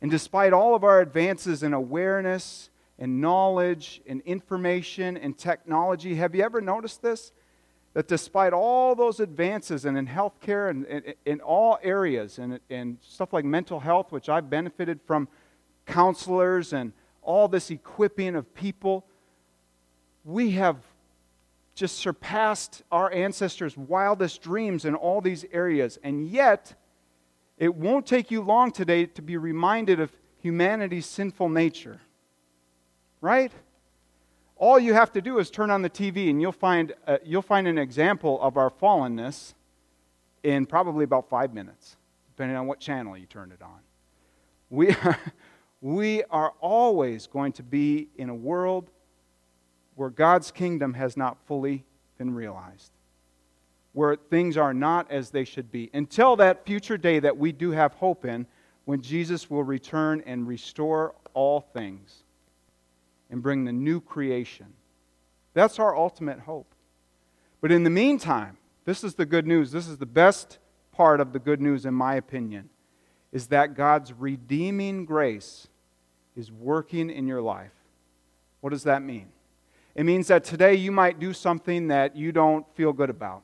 And 0.00 0.10
despite 0.10 0.52
all 0.52 0.74
of 0.74 0.84
our 0.84 1.00
advances 1.00 1.62
in 1.62 1.72
awareness 1.72 2.70
and 2.98 3.20
knowledge 3.20 4.00
and 4.06 4.20
information 4.22 5.16
and 5.16 5.36
technology, 5.36 6.14
have 6.16 6.34
you 6.34 6.42
ever 6.42 6.60
noticed 6.60 7.02
this? 7.02 7.32
that 7.96 8.08
despite 8.08 8.52
all 8.52 8.94
those 8.94 9.20
advances 9.20 9.86
and 9.86 9.96
in 9.96 10.06
healthcare 10.06 10.68
and 10.68 11.14
in, 11.24 11.40
all 11.40 11.78
areas 11.82 12.38
and, 12.38 12.60
and 12.68 12.98
stuff 13.00 13.32
like 13.32 13.42
mental 13.42 13.80
health, 13.80 14.12
which 14.12 14.28
I've 14.28 14.50
benefited 14.50 15.00
from 15.06 15.28
counselors 15.86 16.74
and 16.74 16.92
all 17.22 17.48
this 17.48 17.70
equipping 17.70 18.36
of 18.36 18.54
people, 18.54 19.06
we 20.24 20.50
have 20.50 20.76
just 21.74 21.96
surpassed 21.96 22.82
our 22.92 23.10
ancestors' 23.14 23.78
wildest 23.78 24.42
dreams 24.42 24.84
in 24.84 24.94
all 24.94 25.22
these 25.22 25.46
areas. 25.50 25.98
And 26.02 26.28
yet, 26.28 26.74
it 27.58 27.74
won't 27.74 28.06
take 28.06 28.30
you 28.30 28.42
long 28.42 28.70
today 28.70 29.06
to 29.06 29.22
be 29.22 29.36
reminded 29.36 30.00
of 30.00 30.10
humanity's 30.38 31.06
sinful 31.06 31.48
nature. 31.48 32.00
Right? 33.20 33.52
all 34.56 34.78
you 34.78 34.94
have 34.94 35.12
to 35.12 35.20
do 35.20 35.38
is 35.38 35.50
turn 35.50 35.70
on 35.70 35.82
the 35.82 35.90
TV 35.90 36.30
and 36.30 36.40
you'll 36.40 36.50
find, 36.52 36.94
uh, 37.06 37.18
you'll 37.24 37.42
find 37.42 37.68
an 37.68 37.78
example 37.78 38.40
of 38.40 38.56
our 38.56 38.70
fallenness 38.70 39.54
in 40.42 40.64
probably 40.66 41.04
about 41.04 41.28
five 41.28 41.52
minutes, 41.52 41.96
depending 42.28 42.56
on 42.56 42.66
what 42.66 42.80
channel 42.80 43.16
you 43.16 43.26
turn 43.26 43.52
it 43.52 43.62
on. 43.62 43.80
We 44.70 44.90
are, 44.90 45.18
we 45.80 46.24
are 46.24 46.54
always 46.60 47.26
going 47.26 47.52
to 47.52 47.62
be 47.62 48.08
in 48.16 48.30
a 48.30 48.34
world 48.34 48.90
where 49.94 50.10
God's 50.10 50.50
kingdom 50.50 50.94
has 50.94 51.16
not 51.16 51.36
fully 51.46 51.84
been 52.18 52.34
realized, 52.34 52.92
where 53.96 54.14
things 54.14 54.58
are 54.58 54.74
not 54.74 55.10
as 55.10 55.30
they 55.30 55.42
should 55.42 55.72
be, 55.72 55.88
until 55.94 56.36
that 56.36 56.66
future 56.66 56.98
day 56.98 57.18
that 57.18 57.38
we 57.38 57.50
do 57.50 57.70
have 57.70 57.94
hope 57.94 58.26
in 58.26 58.44
when 58.84 59.00
Jesus 59.00 59.48
will 59.48 59.64
return 59.64 60.22
and 60.26 60.46
restore 60.46 61.14
all 61.32 61.62
things 61.62 62.22
and 63.30 63.42
bring 63.42 63.64
the 63.64 63.72
new 63.72 63.98
creation. 63.98 64.66
That's 65.54 65.78
our 65.78 65.96
ultimate 65.96 66.40
hope. 66.40 66.74
But 67.62 67.72
in 67.72 67.84
the 67.84 67.90
meantime, 67.90 68.58
this 68.84 69.02
is 69.02 69.14
the 69.14 69.24
good 69.24 69.46
news. 69.46 69.72
This 69.72 69.88
is 69.88 69.96
the 69.96 70.04
best 70.04 70.58
part 70.92 71.18
of 71.18 71.32
the 71.32 71.38
good 71.38 71.62
news, 71.62 71.86
in 71.86 71.94
my 71.94 72.16
opinion, 72.16 72.68
is 73.32 73.46
that 73.46 73.74
God's 73.74 74.12
redeeming 74.12 75.06
grace 75.06 75.68
is 76.36 76.52
working 76.52 77.08
in 77.08 77.26
your 77.26 77.40
life. 77.40 77.72
What 78.60 78.74
does 78.74 78.82
that 78.82 79.00
mean? 79.00 79.28
It 79.94 80.04
means 80.04 80.26
that 80.26 80.44
today 80.44 80.74
you 80.74 80.92
might 80.92 81.18
do 81.18 81.32
something 81.32 81.88
that 81.88 82.14
you 82.14 82.30
don't 82.30 82.66
feel 82.74 82.92
good 82.92 83.08
about. 83.08 83.40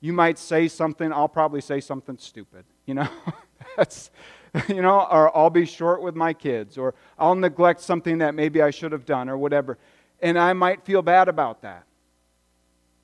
You 0.00 0.12
might 0.12 0.38
say 0.38 0.68
something, 0.68 1.12
I'll 1.12 1.28
probably 1.28 1.60
say 1.60 1.80
something 1.80 2.16
stupid. 2.18 2.64
You 2.86 2.94
know, 2.94 3.08
that's, 3.76 4.10
you 4.68 4.82
know, 4.82 5.06
or 5.10 5.36
I'll 5.36 5.50
be 5.50 5.66
short 5.66 6.02
with 6.02 6.16
my 6.16 6.32
kids, 6.32 6.78
or 6.78 6.94
I'll 7.18 7.34
neglect 7.34 7.80
something 7.80 8.18
that 8.18 8.34
maybe 8.34 8.62
I 8.62 8.70
should 8.70 8.92
have 8.92 9.04
done, 9.04 9.28
or 9.28 9.36
whatever. 9.36 9.78
And 10.20 10.38
I 10.38 10.52
might 10.52 10.84
feel 10.84 11.02
bad 11.02 11.28
about 11.28 11.62
that. 11.62 11.84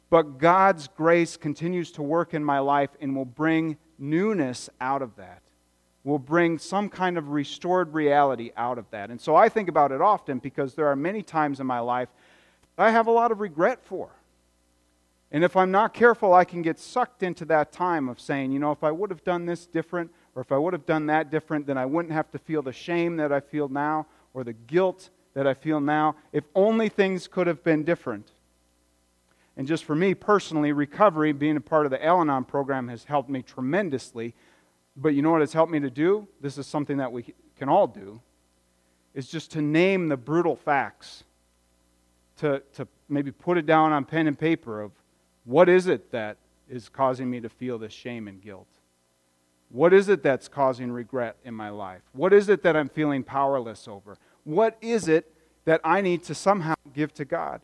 But 0.09 0.38
God's 0.38 0.88
grace 0.88 1.37
continues 1.37 1.90
to 1.92 2.02
work 2.02 2.32
in 2.32 2.44
my 2.44 2.61
life 2.61 2.90
and 3.00 3.14
will 3.16 3.24
bring 3.24 3.76
newness 3.98 4.70
out 4.80 5.02
of 5.02 5.16
that, 5.16 5.42
will 6.04 6.18
bring 6.18 6.59
some 6.59 6.88
kind 6.88 7.18
of 7.18 7.30
restored 7.30 7.92
reality 7.92 8.52
out 8.56 8.78
of 8.78 8.88
that. 8.90 9.11
And 9.11 9.20
so 9.20 9.35
I 9.35 9.48
think 9.48 9.68
about 9.68 9.92
it 9.92 10.00
often 10.00 10.38
because 10.38 10.74
there 10.74 10.87
are 10.87 10.96
many 10.96 11.22
times 11.22 11.59
in 11.61 11.66
my 11.66 11.80
life 11.80 12.09
I 12.78 12.90
have 12.90 13.06
a 13.06 13.11
lot 13.11 13.32
of 13.32 13.40
regret 13.40 13.85
for. 13.85 14.11
And 15.32 15.42
if 15.42 15.56
I'm 15.56 15.70
not 15.70 15.92
careful, 15.92 16.32
I 16.32 16.44
can 16.44 16.62
get 16.62 16.78
sucked 16.78 17.22
into 17.22 17.44
that 17.46 17.72
time 17.72 18.08
of 18.08 18.20
saying, 18.20 18.52
you 18.52 18.58
know, 18.58 18.70
if 18.70 18.84
I 18.84 18.92
would 18.92 19.10
have 19.10 19.24
done 19.24 19.46
this 19.46 19.66
different, 19.66 20.10
or 20.34 20.42
if 20.42 20.52
I 20.52 20.58
would 20.58 20.72
have 20.72 20.86
done 20.86 21.06
that 21.06 21.30
different, 21.30 21.66
then 21.66 21.76
I 21.76 21.86
wouldn't 21.86 22.12
have 22.12 22.30
to 22.30 22.38
feel 22.38 22.62
the 22.62 22.72
shame 22.72 23.16
that 23.16 23.32
I 23.32 23.40
feel 23.40 23.68
now 23.68 24.06
or 24.34 24.44
the 24.44 24.52
guilt 24.52 25.10
that 25.34 25.46
I 25.46 25.54
feel 25.54 25.80
now. 25.80 26.16
If 26.32 26.44
only 26.54 26.88
things 26.88 27.26
could 27.26 27.46
have 27.46 27.64
been 27.64 27.82
different. 27.82 28.32
And 29.56 29.66
just 29.66 29.84
for 29.84 29.94
me 29.94 30.14
personally, 30.14 30.72
recovery, 30.72 31.32
being 31.32 31.56
a 31.56 31.60
part 31.60 31.86
of 31.86 31.90
the 31.90 32.04
Al 32.04 32.20
Anon 32.20 32.44
program, 32.44 32.88
has 32.88 33.04
helped 33.04 33.30
me 33.30 33.42
tremendously. 33.42 34.34
But 34.96 35.10
you 35.10 35.22
know 35.22 35.30
what 35.30 35.42
it's 35.42 35.54
helped 35.54 35.72
me 35.72 35.80
to 35.80 35.90
do? 35.90 36.28
This 36.40 36.58
is 36.58 36.66
something 36.66 36.98
that 36.98 37.10
we 37.10 37.34
can 37.58 37.68
all 37.68 37.86
do, 37.86 38.20
is 39.14 39.28
just 39.28 39.50
to 39.52 39.62
name 39.62 40.08
the 40.08 40.16
brutal 40.16 40.56
facts, 40.56 41.24
to, 42.38 42.62
to 42.74 42.86
maybe 43.08 43.32
put 43.32 43.56
it 43.56 43.64
down 43.64 43.92
on 43.92 44.04
pen 44.04 44.26
and 44.26 44.38
paper 44.38 44.82
of 44.82 44.92
what 45.46 45.70
is 45.70 45.87
it 45.87 46.11
that 46.11 46.37
is 46.68 46.88
causing 46.88 47.30
me 47.30 47.40
to 47.40 47.48
feel 47.48 47.78
this 47.78 47.92
shame 47.92 48.28
and 48.28 48.40
guilt. 48.40 48.68
What 49.68 49.92
is 49.92 50.09
it 50.09 50.22
that's 50.22 50.48
causing 50.48 50.90
regret 50.90 51.37
in 51.44 51.54
my 51.54 51.70
life? 51.70 52.02
What 52.12 52.32
is 52.32 52.48
it 52.48 52.62
that 52.62 52.76
I'm 52.76 52.88
feeling 52.88 53.22
powerless 53.22 53.88
over? 53.88 54.16
What 54.44 54.76
is 54.80 55.09
it 55.09 55.32
that 55.64 55.80
I 55.85 56.00
need 56.00 56.22
to 56.24 56.35
somehow 56.35 56.74
give 56.94 57.12
to 57.14 57.24
God? 57.24 57.61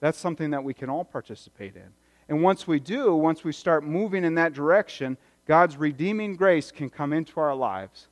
That's 0.00 0.18
something 0.18 0.50
that 0.50 0.64
we 0.64 0.74
can 0.74 0.90
all 0.90 1.04
participate 1.04 1.76
in. 1.76 1.88
And 2.28 2.42
once 2.42 2.66
we 2.66 2.80
do, 2.80 3.14
once 3.14 3.44
we 3.44 3.52
start 3.52 3.84
moving 3.84 4.24
in 4.24 4.34
that 4.34 4.52
direction, 4.52 5.16
God's 5.46 5.76
redeeming 5.76 6.36
grace 6.36 6.70
can 6.70 6.90
come 6.90 7.12
into 7.12 7.38
our 7.38 7.54
lives. 7.54 8.08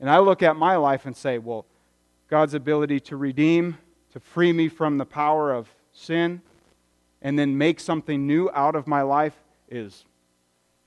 And 0.00 0.10
I 0.10 0.18
look 0.18 0.42
at 0.42 0.56
my 0.56 0.76
life 0.76 1.06
and 1.06 1.16
say, 1.16 1.38
well, 1.38 1.64
God's 2.28 2.54
ability 2.54 3.00
to 3.00 3.16
redeem, 3.16 3.78
to 4.12 4.20
free 4.20 4.52
me 4.52 4.68
from 4.68 4.98
the 4.98 5.06
power 5.06 5.52
of 5.52 5.68
sin, 5.92 6.42
and 7.22 7.38
then 7.38 7.58
make 7.58 7.80
something 7.80 8.26
new 8.26 8.50
out 8.54 8.76
of 8.76 8.86
my 8.86 9.02
life 9.02 9.36
is 9.68 10.04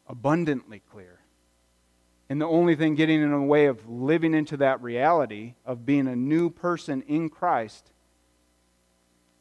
abundantly 0.08 0.82
clear. 0.91 1.20
And 2.30 2.39
the 2.39 2.48
only 2.48 2.76
thing 2.76 2.96
getting 2.96 3.22
in 3.22 3.32
the 3.32 3.41
way 3.41 3.65
of 3.65 3.89
living 3.89 4.34
into 4.34 4.58
that 4.58 4.82
reality 4.82 5.56
of 5.65 5.86
being 5.86 6.08
a 6.08 6.15
new 6.15 6.50
person 6.50 7.02
in 7.08 7.30
Christ 7.30 7.91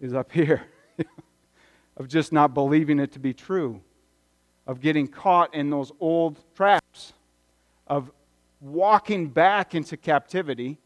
is 0.00 0.12
up 0.12 0.32
here. 0.32 0.62
of 1.96 2.08
just 2.08 2.32
not 2.32 2.54
believing 2.54 2.98
it 2.98 3.12
to 3.12 3.18
be 3.18 3.34
true, 3.34 3.80
of 4.66 4.80
getting 4.80 5.06
caught 5.06 5.54
in 5.54 5.68
those 5.68 5.92
old 6.00 6.38
traps, 6.54 7.12
of 7.86 8.10
walking 8.60 9.28
back 9.28 9.74
into 9.74 9.98
captivity 9.98 10.78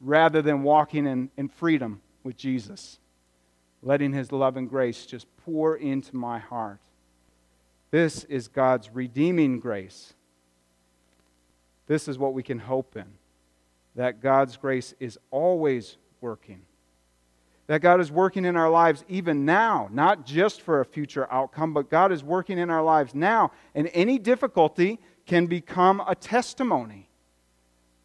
rather 0.00 0.40
than 0.40 0.62
walking 0.62 1.06
in, 1.06 1.30
in 1.36 1.48
freedom 1.48 2.00
with 2.22 2.36
Jesus, 2.36 2.98
letting 3.82 4.12
his 4.12 4.32
love 4.32 4.56
and 4.56 4.68
grace 4.68 5.06
just 5.06 5.26
pour 5.38 5.76
into 5.76 6.16
my 6.16 6.38
heart. 6.38 6.78
This 7.90 8.24
is 8.24 8.48
God's 8.48 8.90
redeeming 8.90 9.60
grace. 9.60 10.14
This 11.86 12.08
is 12.08 12.18
what 12.18 12.32
we 12.32 12.42
can 12.42 12.58
hope 12.58 12.96
in 12.96 13.06
that 13.94 14.22
God's 14.22 14.56
grace 14.56 14.94
is 15.00 15.18
always 15.30 15.96
working. 16.20 16.62
That 17.66 17.80
God 17.80 18.00
is 18.00 18.10
working 18.10 18.44
in 18.44 18.56
our 18.56 18.70
lives 18.70 19.04
even 19.08 19.44
now, 19.44 19.88
not 19.92 20.26
just 20.26 20.62
for 20.62 20.80
a 20.80 20.84
future 20.84 21.30
outcome, 21.30 21.74
but 21.74 21.90
God 21.90 22.10
is 22.10 22.24
working 22.24 22.58
in 22.58 22.70
our 22.70 22.82
lives 22.82 23.14
now. 23.14 23.52
And 23.74 23.90
any 23.92 24.18
difficulty 24.18 24.98
can 25.26 25.46
become 25.46 26.02
a 26.06 26.14
testimony. 26.14 27.08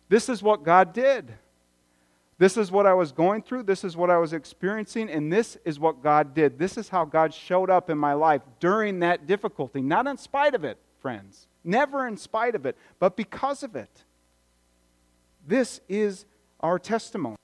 This 0.10 0.30
is 0.30 0.44
what 0.44 0.64
God 0.64 0.94
did. 0.94 1.34
This 2.40 2.56
is 2.56 2.72
what 2.72 2.86
I 2.86 2.94
was 2.94 3.12
going 3.12 3.42
through. 3.42 3.64
This 3.64 3.84
is 3.84 3.98
what 3.98 4.10
I 4.10 4.18
was 4.18 4.34
experiencing. 4.34 5.10
And 5.10 5.34
this 5.34 5.58
is 5.66 5.80
what 5.80 6.04
God 6.04 6.36
did. 6.36 6.60
This 6.60 6.78
is 6.78 6.90
how 6.90 7.04
God 7.04 7.34
showed 7.34 7.70
up 7.70 7.90
in 7.90 7.98
my 7.98 8.14
life 8.14 8.42
during 8.60 9.00
that 9.00 9.26
difficulty. 9.26 9.82
Not 9.82 10.06
in 10.06 10.18
spite 10.18 10.54
of 10.54 10.64
it, 10.64 10.78
friends. 11.00 11.48
Never 11.64 12.08
in 12.08 12.16
spite 12.16 12.56
of 12.56 12.66
it, 12.66 12.78
but 13.00 13.18
because 13.18 13.64
of 13.64 13.76
it. 13.76 14.04
This 15.46 15.82
is 15.90 16.26
our 16.60 16.78
testimony. 16.78 17.38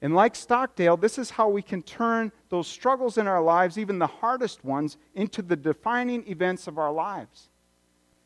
And 0.00 0.14
like 0.14 0.36
Stockdale, 0.36 0.96
this 0.96 1.18
is 1.18 1.30
how 1.30 1.48
we 1.48 1.62
can 1.62 1.82
turn 1.82 2.30
those 2.50 2.68
struggles 2.68 3.18
in 3.18 3.26
our 3.26 3.42
lives, 3.42 3.76
even 3.76 3.98
the 3.98 4.06
hardest 4.06 4.64
ones, 4.64 4.96
into 5.14 5.42
the 5.42 5.56
defining 5.56 6.26
events 6.28 6.68
of 6.68 6.78
our 6.78 6.92
lives. 6.92 7.48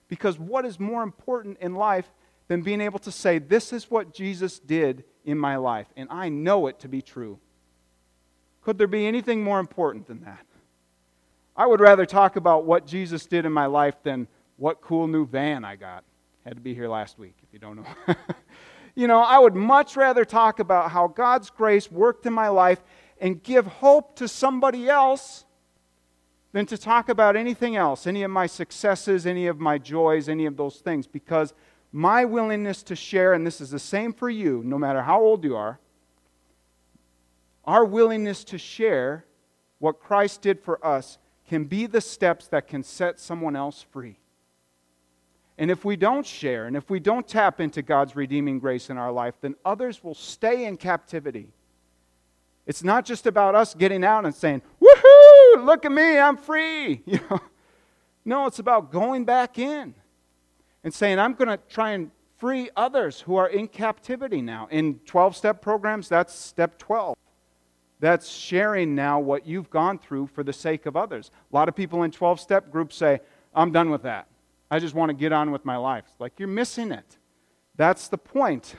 Because 0.09 0.39
what 0.39 0.67
is 0.67 0.79
more 0.79 1.03
important 1.03 1.57
in 1.61 1.75
life 1.75 2.13
than 2.53 2.61
being 2.61 2.83
able 2.83 2.99
to 2.99 3.11
say, 3.11 3.39
This 3.39 3.73
is 3.73 3.91
what 3.91 4.13
Jesus 4.13 4.59
did 4.59 5.05
in 5.25 5.39
my 5.39 5.57
life, 5.57 5.87
and 5.97 6.07
I 6.11 6.29
know 6.29 6.67
it 6.67 6.81
to 6.81 6.89
be 6.89 7.01
true? 7.01 7.39
Could 8.61 8.77
there 8.77 8.87
be 8.87 9.07
anything 9.07 9.43
more 9.43 9.59
important 9.59 10.07
than 10.07 10.21
that? 10.25 10.45
I 11.57 11.67
would 11.67 11.81
rather 11.81 12.05
talk 12.05 12.37
about 12.37 12.67
what 12.67 12.87
Jesus 12.87 13.25
did 13.25 13.47
in 13.47 13.53
my 13.53 13.65
life 13.65 13.95
than 14.03 14.29
what 14.59 14.83
cool 14.83 15.07
new 15.07 15.27
van 15.27 15.65
I 15.65 15.77
got. 15.77 16.05
Had 16.45 16.57
to 16.57 16.61
be 16.61 16.75
here 16.75 16.89
last 16.89 17.19
week, 17.19 17.37
if 17.43 17.49
you 17.55 17.59
don't 17.59 17.77
know. 17.77 18.15
you 18.95 19.07
know, 19.07 19.21
I 19.21 19.39
would 19.39 19.55
much 19.55 19.97
rather 19.97 20.27
talk 20.27 20.59
about 20.59 20.91
how 20.91 21.09
God's 21.09 21.49
grace 21.49 21.91
worked 21.91 22.27
in 22.27 22.35
my 22.35 22.49
life 22.49 22.83
and 23.19 23.43
give 23.43 23.67
hope 23.67 24.17
to 24.17 24.29
somebody 24.29 24.91
else 24.91 25.47
than 26.53 26.67
to 26.67 26.77
talk 26.77 27.09
about 27.09 27.35
anything 27.35 27.77
else, 27.77 28.07
any 28.07 28.23
of 28.23 28.31
my 28.31 28.47
successes, 28.47 29.27
any 29.27 29.47
of 29.47 29.59
my 29.59 29.79
joys, 29.79 30.29
any 30.29 30.45
of 30.45 30.59
those 30.59 30.77
things, 30.81 31.07
because 31.07 31.55
my 31.93 32.25
willingness 32.25 32.83
to 32.85 32.97
share, 32.97 33.35
and 33.35 33.47
this 33.47 33.61
is 33.61 33.71
the 33.71 33.79
same 33.79 34.13
for 34.15 34.31
you, 34.31 34.63
no 34.65 34.79
matter 34.79 35.03
how 35.03 35.21
old 35.21 35.45
you 35.45 35.55
are, 35.55 35.79
our 37.65 37.85
willingness 37.85 38.43
to 38.45 38.59
share 38.59 39.27
what 39.79 40.01
Christ 40.01 40.41
did 40.43 40.61
for 40.61 40.85
us 40.85 41.19
can 41.47 41.65
be 41.65 41.87
the 41.87 42.01
steps 42.01 42.49
that 42.49 42.67
can 42.67 42.83
set 42.83 43.21
someone 43.21 43.55
else 43.55 43.85
free. 43.91 44.19
And 45.59 45.71
if 45.71 45.85
we 45.85 45.97
don't 45.97 46.27
share, 46.27 46.67
and 46.67 46.77
if 46.77 46.89
we 46.89 46.99
don't 46.99 47.29
tap 47.29 47.61
into 47.61 47.83
God's 47.83 48.17
redeeming 48.17 48.59
grace 48.59 48.89
in 48.89 48.97
our 48.97 49.13
life, 49.13 49.35
then 49.41 49.55
others 49.65 50.03
will 50.03 50.15
stay 50.15 50.65
in 50.65 50.77
captivity. 50.77 51.49
It's 52.67 52.83
not 52.83 53.05
just 53.05 53.27
about 53.27 53.55
us 53.55 53.75
getting 53.75 54.03
out 54.03 54.25
and 54.25 54.35
saying, 54.35 54.63
Woohoo, 54.81 55.65
look 55.65 55.85
at 55.85 55.93
me, 55.93 56.19
I'm 56.19 56.37
free. 56.37 57.03
You 57.07 57.21
know? 57.29 57.41
No, 58.25 58.47
it's 58.47 58.61
about 58.61 58.93
going 58.93 59.25
back 59.25 59.59
in 59.59 59.95
and 60.85 60.93
saying, 60.93 61.19
I'm 61.19 61.35
going 61.35 61.49
to 61.49 61.59
try 61.69 61.91
and 61.91 62.11
free 62.39 62.71
others 62.77 63.21
who 63.21 63.37
are 63.37 63.49
in 63.49 63.69
captivity 63.69 64.43
now. 64.43 64.67
In 64.71 64.99
12 65.07 65.37
step 65.37 65.63
programs, 65.63 66.09
that's 66.09 66.35
step 66.35 66.79
12. 66.79 67.17
That's 68.01 68.29
sharing 68.29 68.97
now 68.97 69.21
what 69.21 69.47
you've 69.47 69.71
gone 69.71 69.97
through 69.97 70.27
for 70.27 70.43
the 70.43 70.53
sake 70.53 70.87
of 70.87 70.97
others. 70.97 71.31
A 71.53 71.55
lot 71.55 71.69
of 71.69 71.77
people 71.77 72.03
in 72.03 72.11
12 72.11 72.41
step 72.41 72.71
groups 72.73 72.97
say, 72.97 73.21
I'm 73.55 73.71
done 73.71 73.91
with 73.91 74.03
that. 74.03 74.27
I 74.73 74.81
just 74.81 74.95
want 74.95 75.11
to 75.11 75.15
get 75.15 75.33
on 75.33 75.53
with 75.53 75.65
my 75.65 75.77
life. 75.77 76.05
It's 76.09 76.19
like 76.19 76.33
you're 76.39 76.49
missing 76.49 76.91
it. 76.91 77.19
That's 77.77 78.09
the 78.09 78.19
point, 78.19 78.75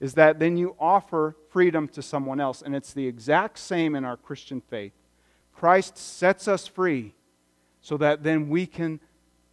is 0.00 0.14
that 0.14 0.38
then 0.38 0.56
you 0.56 0.76
offer 0.80 1.36
freedom 1.50 1.88
to 1.88 2.00
someone 2.00 2.40
else. 2.40 2.62
And 2.62 2.74
it's 2.74 2.94
the 2.94 3.06
exact 3.06 3.58
same 3.58 3.94
in 3.94 4.04
our 4.04 4.16
Christian 4.16 4.62
faith. 4.62 4.94
Christ 5.52 5.98
sets 5.98 6.48
us 6.48 6.66
free 6.66 7.14
so 7.82 7.98
that 7.98 8.22
then 8.22 8.48
we 8.48 8.64
can 8.64 8.98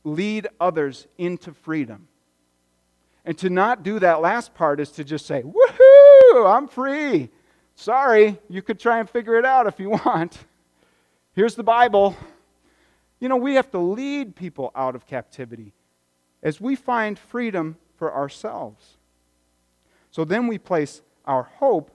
lead 0.03 0.47
others 0.59 1.07
into 1.17 1.53
freedom. 1.53 2.07
And 3.25 3.37
to 3.39 3.49
not 3.49 3.83
do 3.83 3.99
that 3.99 4.21
last 4.21 4.53
part 4.53 4.79
is 4.79 4.91
to 4.91 5.03
just 5.03 5.25
say, 5.25 5.43
Woohoo, 5.43 6.55
I'm 6.55 6.67
free. 6.67 7.29
Sorry, 7.75 8.39
you 8.49 8.61
could 8.61 8.79
try 8.79 8.99
and 8.99 9.09
figure 9.09 9.37
it 9.37 9.45
out 9.45 9.67
if 9.67 9.79
you 9.79 9.89
want. 10.05 10.37
Here's 11.33 11.55
the 11.55 11.63
Bible. 11.63 12.15
You 13.19 13.29
know, 13.29 13.37
we 13.37 13.55
have 13.55 13.69
to 13.71 13.77
lead 13.77 14.35
people 14.35 14.71
out 14.75 14.95
of 14.95 15.05
captivity 15.05 15.73
as 16.41 16.59
we 16.59 16.75
find 16.75 17.17
freedom 17.19 17.77
for 17.97 18.13
ourselves. 18.13 18.97
So 20.09 20.25
then 20.25 20.47
we 20.47 20.57
place 20.57 21.01
our 21.25 21.43
hope 21.43 21.91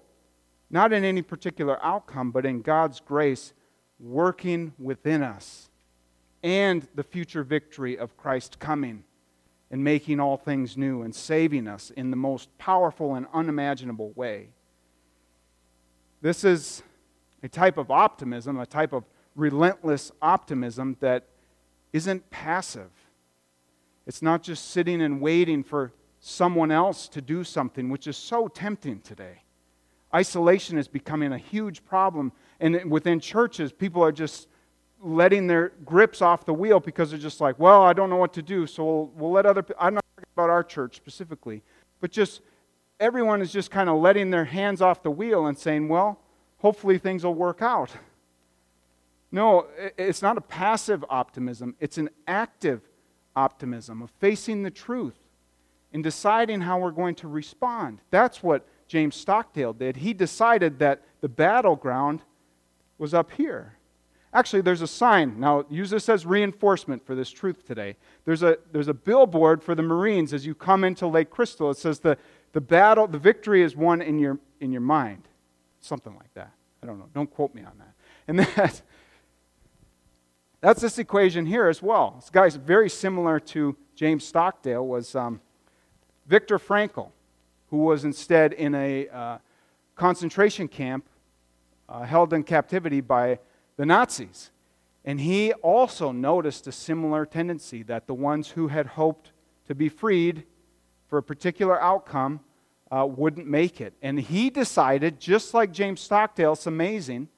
not 0.70 0.92
in 0.92 1.04
any 1.04 1.22
particular 1.22 1.84
outcome, 1.84 2.30
but 2.30 2.46
in 2.46 2.62
God's 2.62 3.00
grace 3.00 3.52
working 3.98 4.72
within 4.78 5.22
us 5.22 5.68
and 6.42 6.86
the 6.94 7.02
future 7.02 7.42
victory 7.42 7.98
of 7.98 8.16
Christ 8.16 8.58
coming 8.58 9.04
and 9.70 9.82
making 9.82 10.20
all 10.20 10.36
things 10.36 10.76
new 10.76 11.02
and 11.02 11.14
saving 11.14 11.66
us 11.66 11.90
in 11.90 12.10
the 12.10 12.16
most 12.16 12.56
powerful 12.58 13.14
and 13.14 13.26
unimaginable 13.32 14.12
way. 14.14 14.50
This 16.22 16.44
is 16.44 16.82
a 17.42 17.48
type 17.48 17.78
of 17.78 17.90
optimism, 17.90 18.58
a 18.58 18.66
type 18.66 18.92
of 18.92 19.04
relentless 19.34 20.12
optimism 20.22 20.96
that 21.00 21.26
isn't 21.92 22.30
passive. 22.30 22.90
It's 24.06 24.22
not 24.22 24.42
just 24.42 24.70
sitting 24.70 25.02
and 25.02 25.20
waiting 25.20 25.62
for 25.62 25.92
someone 26.20 26.70
else 26.70 27.08
to 27.08 27.20
do 27.20 27.44
something, 27.44 27.88
which 27.90 28.06
is 28.06 28.16
so 28.16 28.48
tempting 28.48 29.00
today. 29.00 29.42
Isolation 30.14 30.78
is 30.78 30.88
becoming 30.88 31.32
a 31.32 31.38
huge 31.38 31.84
problem. 31.84 32.32
And 32.60 32.90
within 32.90 33.20
churches, 33.20 33.72
people 33.72 34.02
are 34.02 34.12
just 34.12 34.48
letting 35.06 35.46
their 35.46 35.72
grips 35.84 36.20
off 36.20 36.44
the 36.44 36.52
wheel 36.52 36.80
because 36.80 37.10
they're 37.10 37.18
just 37.18 37.40
like, 37.40 37.58
well, 37.58 37.82
I 37.82 37.92
don't 37.92 38.10
know 38.10 38.16
what 38.16 38.32
to 38.34 38.42
do, 38.42 38.66
so 38.66 38.84
we'll, 38.84 39.12
we'll 39.16 39.30
let 39.30 39.46
other 39.46 39.62
people. 39.62 39.76
I'm 39.80 39.94
not 39.94 40.04
talking 40.16 40.28
about 40.34 40.50
our 40.50 40.64
church 40.64 40.96
specifically, 40.96 41.62
but 42.00 42.10
just 42.10 42.40
everyone 42.98 43.40
is 43.40 43.52
just 43.52 43.70
kind 43.70 43.88
of 43.88 44.00
letting 44.00 44.30
their 44.30 44.44
hands 44.44 44.82
off 44.82 45.02
the 45.02 45.10
wheel 45.10 45.46
and 45.46 45.56
saying, 45.56 45.88
well, 45.88 46.18
hopefully 46.58 46.98
things 46.98 47.24
will 47.24 47.34
work 47.34 47.62
out. 47.62 47.90
No, 49.30 49.66
it's 49.96 50.22
not 50.22 50.36
a 50.36 50.40
passive 50.40 51.04
optimism, 51.08 51.76
it's 51.78 51.98
an 51.98 52.10
active 52.26 52.80
optimism 53.36 54.02
of 54.02 54.10
facing 54.18 54.62
the 54.62 54.70
truth 54.70 55.18
and 55.92 56.02
deciding 56.02 56.62
how 56.62 56.80
we're 56.80 56.90
going 56.90 57.14
to 57.16 57.28
respond. 57.28 58.00
That's 58.10 58.42
what 58.42 58.66
James 58.88 59.14
Stockdale 59.14 59.72
did. 59.72 59.98
He 59.98 60.14
decided 60.14 60.80
that 60.80 61.02
the 61.20 61.28
battleground 61.28 62.22
was 62.98 63.14
up 63.14 63.30
here. 63.32 63.75
Actually, 64.36 64.60
there's 64.60 64.82
a 64.82 64.86
sign. 64.86 65.40
Now, 65.40 65.64
use 65.70 65.88
this 65.88 66.10
as 66.10 66.26
reinforcement 66.26 67.06
for 67.06 67.14
this 67.14 67.30
truth 67.30 67.66
today. 67.66 67.96
There's 68.26 68.42
a, 68.42 68.58
there's 68.70 68.88
a 68.88 68.92
billboard 68.92 69.62
for 69.62 69.74
the 69.74 69.82
Marines 69.82 70.34
as 70.34 70.44
you 70.44 70.54
come 70.54 70.84
into 70.84 71.06
Lake 71.06 71.30
Crystal. 71.30 71.70
It 71.70 71.78
says 71.78 72.00
the, 72.00 72.18
the 72.52 72.60
battle, 72.60 73.08
the 73.08 73.18
victory 73.18 73.62
is 73.62 73.74
won 73.74 74.02
in 74.02 74.18
your, 74.18 74.38
in 74.60 74.72
your 74.72 74.82
mind. 74.82 75.26
Something 75.80 76.14
like 76.16 76.34
that. 76.34 76.52
I 76.82 76.86
don't 76.86 76.98
know. 76.98 77.08
Don't 77.14 77.30
quote 77.30 77.54
me 77.54 77.62
on 77.62 77.72
that. 77.78 77.94
And 78.28 78.38
that, 78.56 78.82
that's 80.60 80.82
this 80.82 80.98
equation 80.98 81.46
here 81.46 81.68
as 81.68 81.80
well. 81.80 82.16
This 82.20 82.28
guy's 82.28 82.56
very 82.56 82.90
similar 82.90 83.40
to 83.40 83.74
James 83.94 84.22
Stockdale, 84.22 84.86
was 84.86 85.14
um, 85.14 85.40
Viktor 86.26 86.58
Frankl, 86.58 87.08
who 87.70 87.78
was 87.78 88.04
instead 88.04 88.52
in 88.52 88.74
a 88.74 89.08
uh, 89.08 89.38
concentration 89.94 90.68
camp 90.68 91.06
uh, 91.88 92.02
held 92.02 92.34
in 92.34 92.42
captivity 92.42 93.00
by 93.00 93.38
the 93.76 93.86
Nazis. 93.86 94.50
And 95.04 95.20
he 95.20 95.52
also 95.54 96.10
noticed 96.10 96.66
a 96.66 96.72
similar 96.72 97.24
tendency 97.24 97.82
that 97.84 98.06
the 98.06 98.14
ones 98.14 98.50
who 98.50 98.68
had 98.68 98.86
hoped 98.86 99.32
to 99.66 99.74
be 99.74 99.88
freed 99.88 100.44
for 101.06 101.18
a 101.18 101.22
particular 101.22 101.80
outcome 101.80 102.40
uh, 102.90 103.06
wouldn't 103.08 103.46
make 103.46 103.80
it. 103.80 103.94
And 104.02 104.18
he 104.18 104.50
decided, 104.50 105.20
just 105.20 105.54
like 105.54 105.72
James 105.72 106.00
Stockdale, 106.00 106.54
it's 106.54 106.66
amazing, 106.66 107.28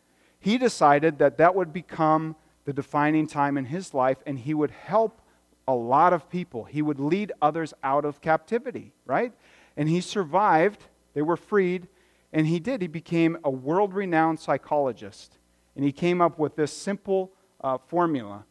he 0.40 0.56
decided 0.56 1.18
that 1.18 1.38
that 1.38 1.54
would 1.54 1.72
become 1.72 2.36
the 2.64 2.72
defining 2.72 3.26
time 3.26 3.56
in 3.56 3.64
his 3.66 3.94
life 3.94 4.18
and 4.26 4.38
he 4.38 4.54
would 4.54 4.70
help 4.70 5.20
a 5.66 5.74
lot 5.74 6.12
of 6.12 6.30
people. 6.30 6.64
He 6.64 6.80
would 6.80 7.00
lead 7.00 7.32
others 7.42 7.74
out 7.82 8.04
of 8.04 8.20
captivity, 8.20 8.92
right? 9.04 9.32
And 9.76 9.88
he 9.88 10.00
survived. 10.00 10.84
They 11.14 11.22
were 11.22 11.36
freed. 11.36 11.88
And 12.32 12.46
he 12.46 12.60
did. 12.60 12.80
He 12.80 12.88
became 12.88 13.38
a 13.44 13.50
world 13.50 13.94
renowned 13.94 14.40
psychologist. 14.40 15.38
And 15.78 15.84
he 15.84 15.92
came 15.92 16.20
up 16.20 16.40
with 16.40 16.56
this 16.56 16.72
simple 16.72 17.30
uh, 17.60 17.78
formula 17.86 18.44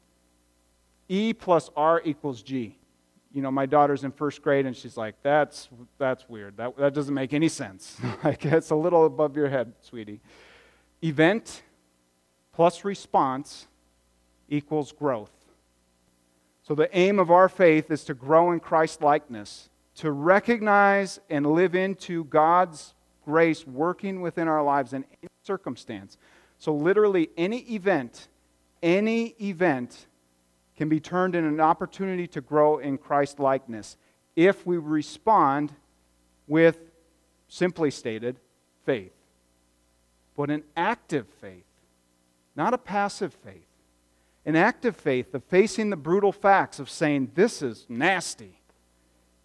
E 1.10 1.34
plus 1.34 1.70
R 1.76 2.02
equals 2.06 2.42
G. 2.42 2.78
You 3.34 3.42
know, 3.42 3.52
my 3.52 3.66
daughter's 3.66 4.06
in 4.06 4.14
first 4.14 4.42
grade 4.42 4.66
and 4.66 4.74
she's 4.74 4.96
like, 4.96 5.16
that's, 5.24 5.68
that's 5.98 6.30
weird. 6.30 6.56
That, 6.56 6.78
that 6.78 6.94
doesn't 6.94 7.14
make 7.14 7.34
any 7.34 7.50
sense. 7.50 7.98
like, 8.24 8.46
it's 8.46 8.70
a 8.70 8.76
little 8.76 9.06
above 9.06 9.36
your 9.36 9.50
head, 9.50 9.74
sweetie. 9.82 10.22
Event 11.04 11.64
plus 12.54 12.86
response 12.86 13.68
equals 14.48 14.94
growth. 14.94 15.32
So, 16.64 16.76
the 16.76 16.90
aim 16.98 17.20
of 17.20 17.30
our 17.30 17.50
faith 17.50 17.92
is 17.92 18.06
to 18.06 18.14
grow 18.14 18.54
in 18.54 18.62
Christ 18.62 19.02
likeness, 19.02 19.70
to 19.96 20.14
recognize 20.14 21.20
and 21.30 21.46
live 21.46 21.76
into 21.76 22.24
God's 22.24 22.94
grace 23.26 23.68
working 23.68 24.22
within 24.22 24.48
our 24.48 24.64
lives 24.64 24.94
in 24.94 25.04
any 25.22 25.30
circumstance. 25.44 26.18
So, 26.60 26.74
literally, 26.74 27.30
any 27.38 27.60
event, 27.74 28.28
any 28.82 29.36
event 29.42 30.08
can 30.76 30.90
be 30.90 31.00
turned 31.00 31.36
into 31.36 31.50
an 31.50 31.60
opportunity 31.60 32.28
to 32.28 32.42
grow 32.42 32.78
in 32.78 32.98
Christ 32.98 33.40
likeness 33.40 33.98
if 34.36 34.66
we 34.66 34.78
respond 34.78 35.74
with, 36.48 36.80
simply 37.48 37.92
stated, 37.92 38.40
faith. 38.86 39.14
But 40.36 40.50
an 40.50 40.64
active 40.76 41.28
faith, 41.42 41.66
not 42.56 42.74
a 42.74 42.78
passive 42.78 43.34
faith 43.34 43.68
an 44.48 44.56
active 44.56 44.96
faith 44.96 45.36
of 45.36 45.44
facing 45.44 45.90
the 45.90 45.98
brutal 45.98 46.32
facts 46.32 46.80
of 46.80 46.90
saying, 46.90 47.32
This 47.36 47.62
is 47.62 47.86
nasty. 47.90 48.62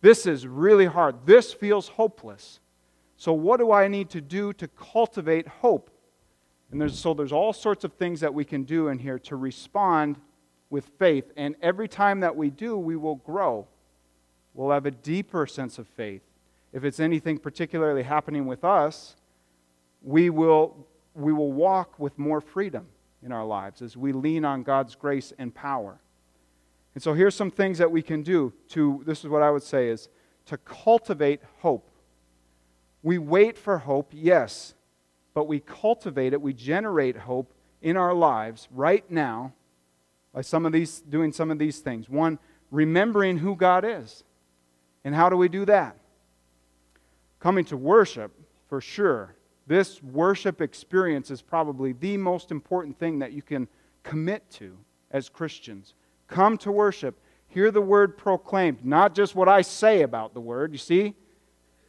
This 0.01 0.27
is 0.27 0.47
really 0.47 0.87
hard. 0.87 1.27
This 1.27 1.53
feels 1.53 1.89
hopeless. 1.89 2.61
So, 3.17 3.33
what 3.33 3.59
do 3.59 3.73
I 3.73 3.89
need 3.89 4.11
to 4.11 4.21
do 4.21 4.53
to 4.55 4.69
cultivate 4.69 5.49
hope? 5.49 5.91
And 6.73 6.81
there's, 6.81 6.99
so, 6.99 7.13
there's 7.13 7.33
all 7.33 7.53
sorts 7.53 7.85
of 7.85 7.93
things 7.93 8.21
that 8.21 8.33
we 8.33 8.45
can 8.47 8.65
do 8.65 8.89
in 8.89 8.99
here 8.99 9.19
to 9.21 9.37
respond 9.37 10.17
with 10.71 10.87
faith. 10.99 11.31
And 11.37 11.55
every 11.61 11.87
time 11.87 12.21
that 12.21 12.35
we 12.35 12.49
do, 12.49 12.79
we 12.79 12.97
will 12.97 13.17
grow. 13.17 13.69
We'll 14.55 14.71
have 14.71 14.87
a 14.87 14.91
deeper 14.91 15.47
sense 15.47 15.79
of 15.79 15.87
faith. 15.87 16.23
If 16.73 16.83
it's 16.85 16.99
anything 16.99 17.37
particularly 17.37 18.03
happening 18.03 18.47
with 18.47 18.65
us, 18.65 19.17
we 20.01 20.31
will, 20.31 20.87
we 21.15 21.33
will 21.35 21.53
walk 21.53 21.99
with 21.99 22.19
more 22.19 22.41
freedom 22.41 22.87
in 23.23 23.33
our 23.33 23.45
lives 23.45 23.83
as 23.83 23.95
we 23.95 24.13
lean 24.13 24.47
on 24.47 24.63
God's 24.63 24.95
grace 24.95 25.33
and 25.39 25.55
power. 25.55 26.01
And 26.95 27.03
so 27.03 27.13
here's 27.13 27.35
some 27.35 27.51
things 27.51 27.77
that 27.79 27.91
we 27.91 28.01
can 28.01 28.23
do 28.23 28.53
to 28.71 29.03
this 29.07 29.21
is 29.21 29.29
what 29.29 29.43
I 29.43 29.51
would 29.51 29.63
say 29.63 29.89
is 29.89 30.09
to 30.47 30.57
cultivate 30.57 31.41
hope. 31.61 31.91
We 33.03 33.19
wait 33.19 33.59
for 33.59 33.79
hope, 33.79 34.11
yes, 34.15 34.75
but 35.35 35.49
we 35.49 35.61
cultivate 35.61 36.33
it, 36.33 36.41
we 36.41 36.53
generate 36.53 37.17
hope 37.17 37.53
in 37.81 37.97
our 37.97 38.15
lives 38.15 38.69
right 38.71 39.09
now 39.11 39.53
by 40.33 40.41
some 40.41 40.65
of 40.67 40.73
these 40.73 41.01
doing 41.01 41.33
some 41.33 41.51
of 41.51 41.59
these 41.59 41.81
things. 41.81 42.09
One, 42.09 42.39
remembering 42.71 43.39
who 43.39 43.57
God 43.57 43.85
is. 43.85 44.25
And 45.05 45.15
how 45.15 45.29
do 45.29 45.37
we 45.37 45.49
do 45.49 45.65
that? 45.67 45.97
Coming 47.41 47.65
to 47.67 47.77
worship, 47.77 48.33
for 48.69 48.81
sure. 48.81 49.35
This 49.67 50.03
worship 50.03 50.61
experience 50.61 51.31
is 51.31 51.43
probably 51.43 51.93
the 51.93 52.17
most 52.17 52.51
important 52.51 52.99
thing 52.99 53.19
that 53.19 53.33
you 53.33 53.43
can 53.43 53.69
commit 54.03 54.49
to 54.53 54.77
as 55.11 55.29
Christians. 55.29 55.95
Come 56.29 56.57
to 56.59 56.73
worship, 56.73 57.21
hear 57.49 57.71
the 57.71 57.83
word 57.83 58.17
proclaimed, 58.17 58.85
not 58.85 59.15
just 59.15 59.35
what 59.35 59.49
I 59.49 59.63
say 59.63 60.03
about 60.03 60.35
the 60.35 60.41
word. 60.41 60.73
You 60.73 60.79
see? 60.79 61.15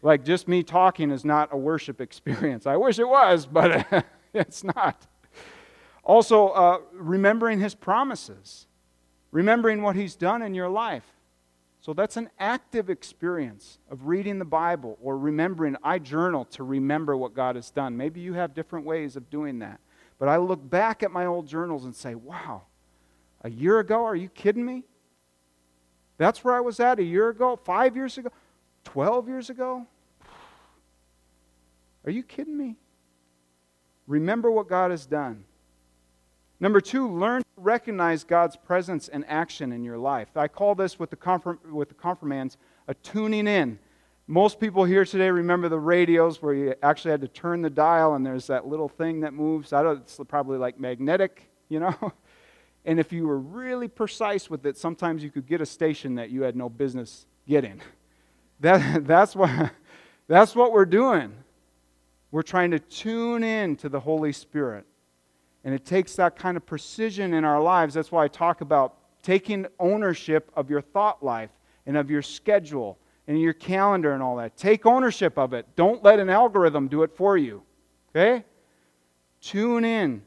Like 0.03 0.25
just 0.25 0.49
me 0.49 0.63
talking 0.63 1.11
is 1.11 1.23
not 1.23 1.49
a 1.53 1.57
worship 1.57 2.01
experience. 2.01 2.67
I 2.67 2.75
wish 2.75 2.99
it 2.99 3.07
was, 3.07 3.45
but 3.45 4.05
it's 4.33 4.63
not. 4.63 5.07
Also, 6.03 6.49
uh, 6.49 6.79
remembering 6.91 7.61
his 7.61 7.73
promises, 7.73 8.67
remembering 9.31 9.81
what 9.81 9.95
he's 9.95 10.15
done 10.15 10.41
in 10.41 10.53
your 10.53 10.67
life. 10.67 11.05
So 11.79 11.93
that's 11.93 12.17
an 12.17 12.29
active 12.37 12.89
experience 12.89 13.79
of 13.89 14.07
reading 14.07 14.39
the 14.39 14.45
Bible 14.45 14.97
or 15.01 15.17
remembering. 15.17 15.77
I 15.83 15.99
journal 15.99 16.45
to 16.45 16.63
remember 16.63 17.15
what 17.15 17.33
God 17.33 17.55
has 17.55 17.71
done. 17.71 17.95
Maybe 17.95 18.19
you 18.19 18.33
have 18.33 18.53
different 18.53 18.85
ways 18.85 19.15
of 19.15 19.29
doing 19.29 19.59
that. 19.59 19.79
But 20.19 20.27
I 20.27 20.37
look 20.37 20.69
back 20.69 21.03
at 21.03 21.11
my 21.11 21.25
old 21.25 21.47
journals 21.47 21.85
and 21.85 21.95
say, 21.95 22.15
wow, 22.15 22.63
a 23.41 23.49
year 23.49 23.79
ago? 23.79 24.05
Are 24.05 24.15
you 24.15 24.29
kidding 24.29 24.65
me? 24.65 24.83
That's 26.17 26.43
where 26.43 26.53
I 26.53 26.61
was 26.61 26.79
at 26.79 26.99
a 26.99 27.03
year 27.03 27.29
ago, 27.29 27.55
five 27.55 27.95
years 27.95 28.17
ago, 28.17 28.29
12 28.83 29.27
years 29.27 29.49
ago? 29.49 29.87
Are 32.05 32.11
you 32.11 32.23
kidding 32.23 32.57
me? 32.57 32.75
Remember 34.07 34.51
what 34.51 34.67
God 34.67 34.91
has 34.91 35.05
done. 35.05 35.45
Number 36.59 36.81
two, 36.81 37.09
learn 37.09 37.41
to 37.41 37.61
recognize 37.61 38.23
God's 38.23 38.55
presence 38.55 39.07
and 39.07 39.25
action 39.27 39.71
in 39.71 39.83
your 39.83 39.97
life. 39.97 40.35
I 40.35 40.47
call 40.47 40.75
this 40.75 40.99
with 40.99 41.09
the, 41.09 41.15
confirm, 41.15 41.59
with 41.71 41.89
the 41.89 41.95
confirmands 41.95 42.57
a 42.87 42.93
tuning 42.93 43.47
in. 43.47 43.79
Most 44.27 44.59
people 44.59 44.85
here 44.85 45.03
today 45.03 45.29
remember 45.29 45.67
the 45.67 45.79
radios 45.79 46.41
where 46.41 46.53
you 46.53 46.73
actually 46.81 47.11
had 47.11 47.21
to 47.21 47.27
turn 47.27 47.61
the 47.61 47.69
dial 47.69 48.13
and 48.15 48.25
there's 48.25 48.47
that 48.47 48.65
little 48.67 48.87
thing 48.87 49.21
that 49.21 49.33
moves. 49.33 49.73
I 49.73 49.83
don't, 49.83 49.99
it's 49.99 50.19
probably 50.27 50.57
like 50.57 50.79
magnetic, 50.79 51.49
you 51.69 51.79
know? 51.79 52.13
And 52.85 52.99
if 52.99 53.13
you 53.13 53.27
were 53.27 53.39
really 53.39 53.87
precise 53.87 54.49
with 54.49 54.65
it, 54.65 54.77
sometimes 54.77 55.23
you 55.23 55.31
could 55.31 55.47
get 55.47 55.61
a 55.61 55.65
station 55.65 56.15
that 56.15 56.31
you 56.31 56.41
had 56.41 56.55
no 56.55 56.69
business 56.69 57.25
getting. 57.47 57.81
That, 58.59 59.05
that's, 59.05 59.35
what, 59.35 59.71
that's 60.27 60.55
what 60.55 60.71
we're 60.71 60.85
doing. 60.85 61.33
We're 62.33 62.41
trying 62.41 62.71
to 62.71 62.79
tune 62.79 63.43
in 63.43 63.75
to 63.75 63.89
the 63.89 63.99
Holy 63.99 64.31
Spirit. 64.33 64.87
And 65.63 65.71
it 65.71 65.85
takes 65.85 66.15
that 66.15 66.35
kind 66.35 66.57
of 66.57 66.65
precision 66.65 67.31
in 67.31 67.45
our 67.45 67.61
lives. 67.61 67.93
That's 67.93 68.11
why 68.11 68.23
I 68.23 68.27
talk 68.27 68.61
about 68.61 68.95
taking 69.21 69.67
ownership 69.79 70.51
of 70.55 70.67
your 70.67 70.81
thought 70.81 71.23
life 71.23 71.51
and 71.85 71.95
of 71.95 72.09
your 72.09 72.23
schedule 72.23 72.97
and 73.27 73.39
your 73.39 73.53
calendar 73.53 74.13
and 74.13 74.23
all 74.23 74.35
that. 74.37 74.57
Take 74.57 74.87
ownership 74.87 75.37
of 75.37 75.53
it. 75.53 75.67
Don't 75.75 76.03
let 76.03 76.17
an 76.17 76.31
algorithm 76.31 76.87
do 76.87 77.03
it 77.03 77.15
for 77.15 77.37
you. 77.37 77.61
Okay? 78.09 78.43
Tune 79.39 79.85
in 79.85 80.23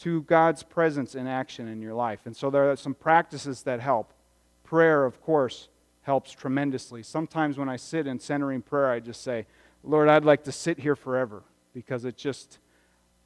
to 0.00 0.24
God's 0.24 0.62
presence 0.62 1.14
in 1.14 1.26
action 1.26 1.68
in 1.68 1.80
your 1.80 1.94
life. 1.94 2.20
And 2.26 2.36
so 2.36 2.50
there 2.50 2.70
are 2.70 2.76
some 2.76 2.92
practices 2.92 3.62
that 3.62 3.80
help. 3.80 4.12
Prayer, 4.62 5.06
of 5.06 5.22
course, 5.22 5.70
helps 6.02 6.32
tremendously. 6.32 7.02
Sometimes 7.02 7.56
when 7.56 7.70
I 7.70 7.76
sit 7.76 8.06
in 8.06 8.18
centering 8.18 8.60
prayer, 8.60 8.90
I 8.90 9.00
just 9.00 9.22
say, 9.22 9.46
Lord, 9.86 10.08
I'd 10.08 10.24
like 10.24 10.42
to 10.44 10.52
sit 10.52 10.80
here 10.80 10.96
forever 10.96 11.44
because 11.72 12.04
it 12.04 12.16
just 12.16 12.58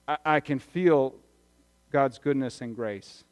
I, 0.06 0.18
I 0.24 0.40
can 0.40 0.58
feel 0.58 1.14
God's 1.90 2.18
goodness 2.18 2.60
and 2.60 2.76
grace. 2.76 3.24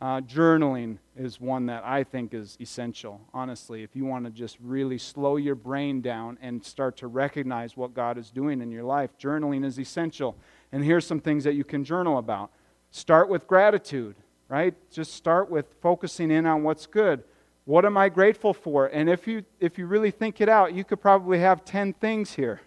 Uh, 0.00 0.20
journaling 0.20 0.98
is 1.16 1.40
one 1.40 1.66
that 1.66 1.82
I 1.84 2.04
think 2.04 2.32
is 2.34 2.56
essential, 2.60 3.20
honestly. 3.34 3.82
If 3.82 3.96
you 3.96 4.04
want 4.04 4.26
to 4.26 4.30
just 4.30 4.58
really 4.60 4.98
slow 4.98 5.36
your 5.36 5.56
brain 5.56 6.00
down 6.00 6.38
and 6.40 6.64
start 6.64 6.98
to 6.98 7.08
recognize 7.08 7.76
what 7.76 7.94
God 7.94 8.18
is 8.18 8.30
doing 8.30 8.60
in 8.60 8.70
your 8.70 8.84
life, 8.84 9.10
journaling 9.18 9.64
is 9.64 9.80
essential. 9.80 10.36
And 10.70 10.84
here's 10.84 11.06
some 11.06 11.20
things 11.20 11.42
that 11.44 11.54
you 11.54 11.64
can 11.64 11.84
journal 11.84 12.18
about. 12.18 12.50
Start 12.90 13.28
with 13.28 13.48
gratitude, 13.48 14.14
right? 14.48 14.74
Just 14.90 15.14
start 15.14 15.50
with 15.50 15.74
focusing 15.80 16.30
in 16.30 16.46
on 16.46 16.62
what's 16.62 16.86
good. 16.86 17.24
What 17.68 17.84
am 17.84 17.98
I 17.98 18.08
grateful 18.08 18.54
for? 18.54 18.86
And 18.86 19.10
if 19.10 19.26
you, 19.26 19.44
if 19.60 19.76
you 19.76 19.84
really 19.84 20.10
think 20.10 20.40
it 20.40 20.48
out, 20.48 20.72
you 20.72 20.84
could 20.84 21.02
probably 21.02 21.38
have 21.40 21.66
10 21.66 21.92
things 21.92 22.32
here. 22.32 22.62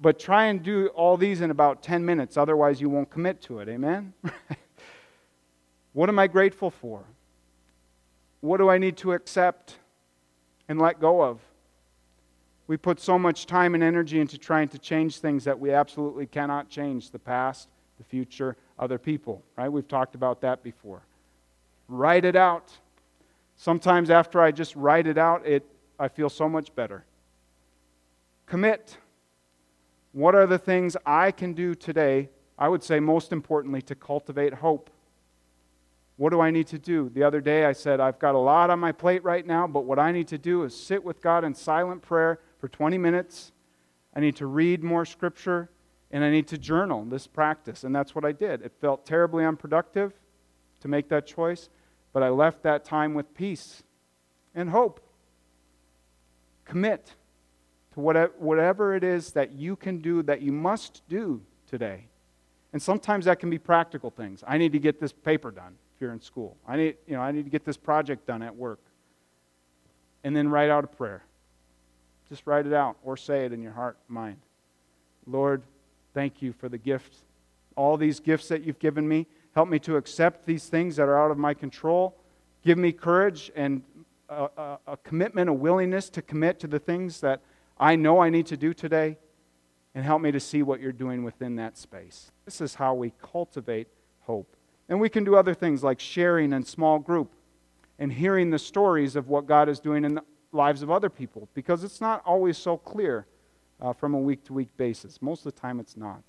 But 0.00 0.20
try 0.20 0.46
and 0.46 0.62
do 0.62 0.86
all 0.94 1.16
these 1.16 1.40
in 1.40 1.50
about 1.50 1.82
10 1.82 2.04
minutes, 2.04 2.36
otherwise, 2.36 2.80
you 2.80 2.88
won't 2.88 3.10
commit 3.10 3.40
to 3.42 3.58
it. 3.58 3.68
Amen? 3.68 4.12
what 5.92 6.08
am 6.08 6.20
I 6.20 6.28
grateful 6.28 6.70
for? 6.70 7.02
What 8.42 8.58
do 8.58 8.70
I 8.70 8.78
need 8.78 8.96
to 8.98 9.12
accept 9.12 9.78
and 10.68 10.80
let 10.80 11.00
go 11.00 11.20
of? 11.20 11.40
We 12.68 12.76
put 12.76 13.00
so 13.00 13.18
much 13.18 13.46
time 13.46 13.74
and 13.74 13.82
energy 13.82 14.20
into 14.20 14.38
trying 14.38 14.68
to 14.68 14.78
change 14.78 15.18
things 15.18 15.42
that 15.42 15.58
we 15.58 15.72
absolutely 15.72 16.26
cannot 16.26 16.68
change 16.68 17.10
the 17.10 17.18
past, 17.18 17.66
the 17.98 18.04
future, 18.04 18.56
other 18.78 18.98
people, 18.98 19.42
right? 19.56 19.68
We've 19.68 19.88
talked 19.88 20.14
about 20.14 20.42
that 20.42 20.62
before. 20.62 21.02
Write 21.88 22.24
it 22.24 22.36
out. 22.36 22.70
Sometimes 23.62 24.10
after 24.10 24.40
I 24.40 24.50
just 24.50 24.74
write 24.74 25.06
it 25.06 25.16
out, 25.16 25.46
it, 25.46 25.64
I 25.96 26.08
feel 26.08 26.28
so 26.28 26.48
much 26.48 26.74
better. 26.74 27.04
Commit. 28.44 28.98
What 30.10 30.34
are 30.34 30.48
the 30.48 30.58
things 30.58 30.96
I 31.06 31.30
can 31.30 31.52
do 31.52 31.76
today? 31.76 32.30
I 32.58 32.66
would 32.68 32.82
say, 32.82 32.98
most 32.98 33.30
importantly, 33.30 33.80
to 33.82 33.94
cultivate 33.94 34.52
hope. 34.52 34.90
What 36.16 36.30
do 36.30 36.40
I 36.40 36.50
need 36.50 36.66
to 36.66 36.78
do? 36.80 37.08
The 37.10 37.22
other 37.22 37.40
day 37.40 37.64
I 37.64 37.72
said, 37.72 38.00
I've 38.00 38.18
got 38.18 38.34
a 38.34 38.38
lot 38.38 38.68
on 38.70 38.80
my 38.80 38.90
plate 38.90 39.22
right 39.22 39.46
now, 39.46 39.68
but 39.68 39.84
what 39.84 40.00
I 40.00 40.10
need 40.10 40.26
to 40.28 40.38
do 40.38 40.64
is 40.64 40.76
sit 40.76 41.04
with 41.04 41.22
God 41.22 41.44
in 41.44 41.54
silent 41.54 42.02
prayer 42.02 42.40
for 42.58 42.66
20 42.66 42.98
minutes. 42.98 43.52
I 44.12 44.18
need 44.18 44.34
to 44.36 44.46
read 44.46 44.82
more 44.82 45.04
scripture 45.04 45.70
and 46.10 46.24
I 46.24 46.32
need 46.32 46.48
to 46.48 46.58
journal 46.58 47.04
this 47.04 47.28
practice. 47.28 47.84
And 47.84 47.94
that's 47.94 48.12
what 48.12 48.24
I 48.24 48.32
did. 48.32 48.62
It 48.62 48.72
felt 48.80 49.06
terribly 49.06 49.44
unproductive 49.44 50.14
to 50.80 50.88
make 50.88 51.08
that 51.10 51.28
choice, 51.28 51.68
but 52.12 52.22
I 52.22 52.28
left 52.28 52.62
that 52.62 52.84
time 52.84 53.14
with 53.14 53.34
peace 53.34 53.82
and 54.54 54.70
hope. 54.70 55.00
Commit 56.64 57.14
to 57.94 58.00
whatever 58.00 58.94
it 58.94 59.04
is 59.04 59.32
that 59.32 59.52
you 59.52 59.76
can 59.76 59.98
do, 59.98 60.22
that 60.22 60.40
you 60.42 60.52
must 60.52 61.02
do 61.08 61.42
today. 61.68 62.06
And 62.72 62.80
sometimes 62.80 63.26
that 63.26 63.38
can 63.38 63.50
be 63.50 63.58
practical 63.58 64.10
things. 64.10 64.42
I 64.46 64.56
need 64.56 64.72
to 64.72 64.78
get 64.78 64.98
this 64.98 65.12
paper 65.12 65.50
done 65.50 65.76
if 65.94 66.00
you're 66.00 66.12
in 66.12 66.20
school. 66.20 66.56
I 66.66 66.76
need, 66.76 66.96
you 67.06 67.14
know, 67.14 67.20
I 67.20 67.32
need 67.32 67.44
to 67.44 67.50
get 67.50 67.64
this 67.64 67.76
project 67.76 68.26
done 68.26 68.42
at 68.42 68.56
work. 68.56 68.80
And 70.24 70.34
then 70.34 70.48
write 70.48 70.70
out 70.70 70.84
a 70.84 70.86
prayer. 70.86 71.24
Just 72.28 72.46
write 72.46 72.66
it 72.66 72.72
out 72.72 72.96
or 73.02 73.16
say 73.16 73.44
it 73.44 73.52
in 73.52 73.60
your 73.62 73.72
heart, 73.72 73.98
mind. 74.08 74.38
Lord, 75.26 75.62
thank 76.14 76.40
you 76.40 76.52
for 76.54 76.68
the 76.68 76.78
gift, 76.78 77.14
all 77.76 77.98
these 77.98 78.20
gifts 78.20 78.48
that 78.48 78.62
you've 78.62 78.78
given 78.78 79.06
me. 79.06 79.26
Help 79.54 79.68
me 79.68 79.78
to 79.80 79.96
accept 79.96 80.46
these 80.46 80.68
things 80.68 80.96
that 80.96 81.08
are 81.08 81.22
out 81.22 81.30
of 81.30 81.38
my 81.38 81.54
control. 81.54 82.16
Give 82.64 82.78
me 82.78 82.92
courage 82.92 83.50
and 83.54 83.82
a, 84.28 84.48
a, 84.56 84.78
a 84.86 84.96
commitment, 84.98 85.50
a 85.50 85.52
willingness 85.52 86.08
to 86.10 86.22
commit 86.22 86.58
to 86.60 86.66
the 86.66 86.78
things 86.78 87.20
that 87.20 87.40
I 87.78 87.96
know 87.96 88.20
I 88.20 88.30
need 88.30 88.46
to 88.46 88.56
do 88.56 88.72
today. 88.72 89.18
And 89.94 90.04
help 90.04 90.22
me 90.22 90.32
to 90.32 90.40
see 90.40 90.62
what 90.62 90.80
you're 90.80 90.90
doing 90.90 91.22
within 91.22 91.56
that 91.56 91.76
space. 91.76 92.32
This 92.46 92.62
is 92.62 92.76
how 92.76 92.94
we 92.94 93.12
cultivate 93.20 93.88
hope. 94.20 94.56
And 94.88 94.98
we 94.98 95.10
can 95.10 95.22
do 95.22 95.36
other 95.36 95.52
things 95.52 95.82
like 95.82 96.00
sharing 96.00 96.54
in 96.54 96.64
small 96.64 96.98
group 96.98 97.34
and 97.98 98.10
hearing 98.10 98.50
the 98.50 98.58
stories 98.58 99.16
of 99.16 99.28
what 99.28 99.46
God 99.46 99.68
is 99.68 99.80
doing 99.80 100.06
in 100.06 100.14
the 100.14 100.22
lives 100.50 100.82
of 100.82 100.90
other 100.90 101.10
people 101.10 101.48
because 101.54 101.84
it's 101.84 102.00
not 102.00 102.22
always 102.24 102.56
so 102.56 102.76
clear 102.76 103.26
uh, 103.80 103.92
from 103.92 104.14
a 104.14 104.18
week 104.18 104.44
to 104.44 104.52
week 104.52 104.74
basis. 104.76 105.20
Most 105.20 105.44
of 105.44 105.54
the 105.54 105.60
time, 105.60 105.80
it's 105.80 105.96
not 105.96 106.22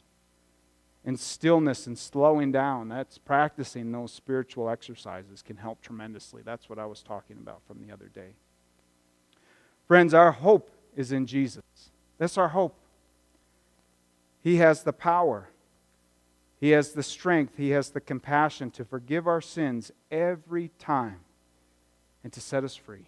and 1.06 1.20
stillness 1.20 1.86
and 1.86 1.98
slowing 1.98 2.52
down. 2.52 2.90
That's 2.90 3.18
practicing 3.18 3.92
those 3.92 4.12
spiritual 4.12 4.70
exercises 4.70 5.42
can 5.42 5.58
help 5.58 5.82
tremendously. 5.82 6.42
That's 6.44 6.70
what 6.70 6.80
I 6.80 6.86
was 6.86 7.04
talking 7.04 7.38
about 7.38 7.62
from 7.68 7.86
the 7.86 7.92
other 7.92 8.08
day. 8.08 8.36
Friends, 9.88 10.14
our 10.14 10.32
hope 10.32 10.70
is 10.96 11.12
in 11.12 11.26
Jesus. 11.26 11.64
That's 12.18 12.38
our 12.38 12.50
hope. 12.50 12.76
He 14.42 14.58
has 14.58 14.84
the 14.84 14.94
power, 14.94 15.50
He 16.60 16.72
has 16.72 16.92
the 16.92 17.04
strength, 17.04 17.54
He 17.58 17.70
has 17.72 17.90
the 17.90 18.02
compassion 18.02 18.72
to 18.72 18.86
forgive 18.86 19.28
our 19.28 19.42
sins 19.42 19.92
every 20.12 20.70
time 20.80 21.22
and 22.24 22.32
to 22.34 22.42
set 22.42 22.64
us 22.64 22.76
free. 22.76 23.08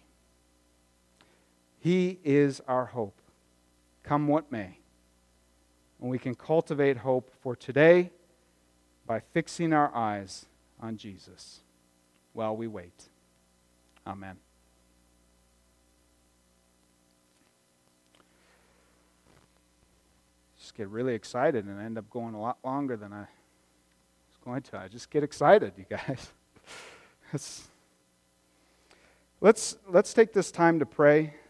He 1.78 2.18
is 2.24 2.60
our 2.66 2.86
hope, 2.86 3.20
come 4.02 4.28
what 4.28 4.50
may. 4.50 4.78
And 6.00 6.10
we 6.10 6.18
can 6.18 6.34
cultivate 6.34 6.98
hope 6.98 7.30
for 7.40 7.56
today 7.56 8.10
by 9.06 9.20
fixing 9.20 9.72
our 9.72 9.94
eyes 9.94 10.46
on 10.80 10.96
Jesus 10.96 11.60
while 12.32 12.56
we 12.56 12.66
wait. 12.66 13.04
Amen. 14.06 14.36
Just 20.58 20.74
get 20.74 20.88
really 20.88 21.14
excited 21.14 21.64
and 21.64 21.80
end 21.80 21.96
up 21.96 22.10
going 22.10 22.34
a 22.34 22.40
lot 22.40 22.58
longer 22.64 22.96
than 22.96 23.12
I 23.12 23.20
was 23.20 24.36
going 24.44 24.62
to. 24.62 24.78
I 24.78 24.88
just 24.88 25.10
get 25.10 25.22
excited, 25.22 25.72
you 25.78 25.86
guys. 25.88 26.32
let's, 27.32 27.68
let's, 29.40 29.76
let's 29.88 30.12
take 30.12 30.32
this 30.32 30.50
time 30.50 30.80
to 30.80 30.86
pray. 30.86 31.34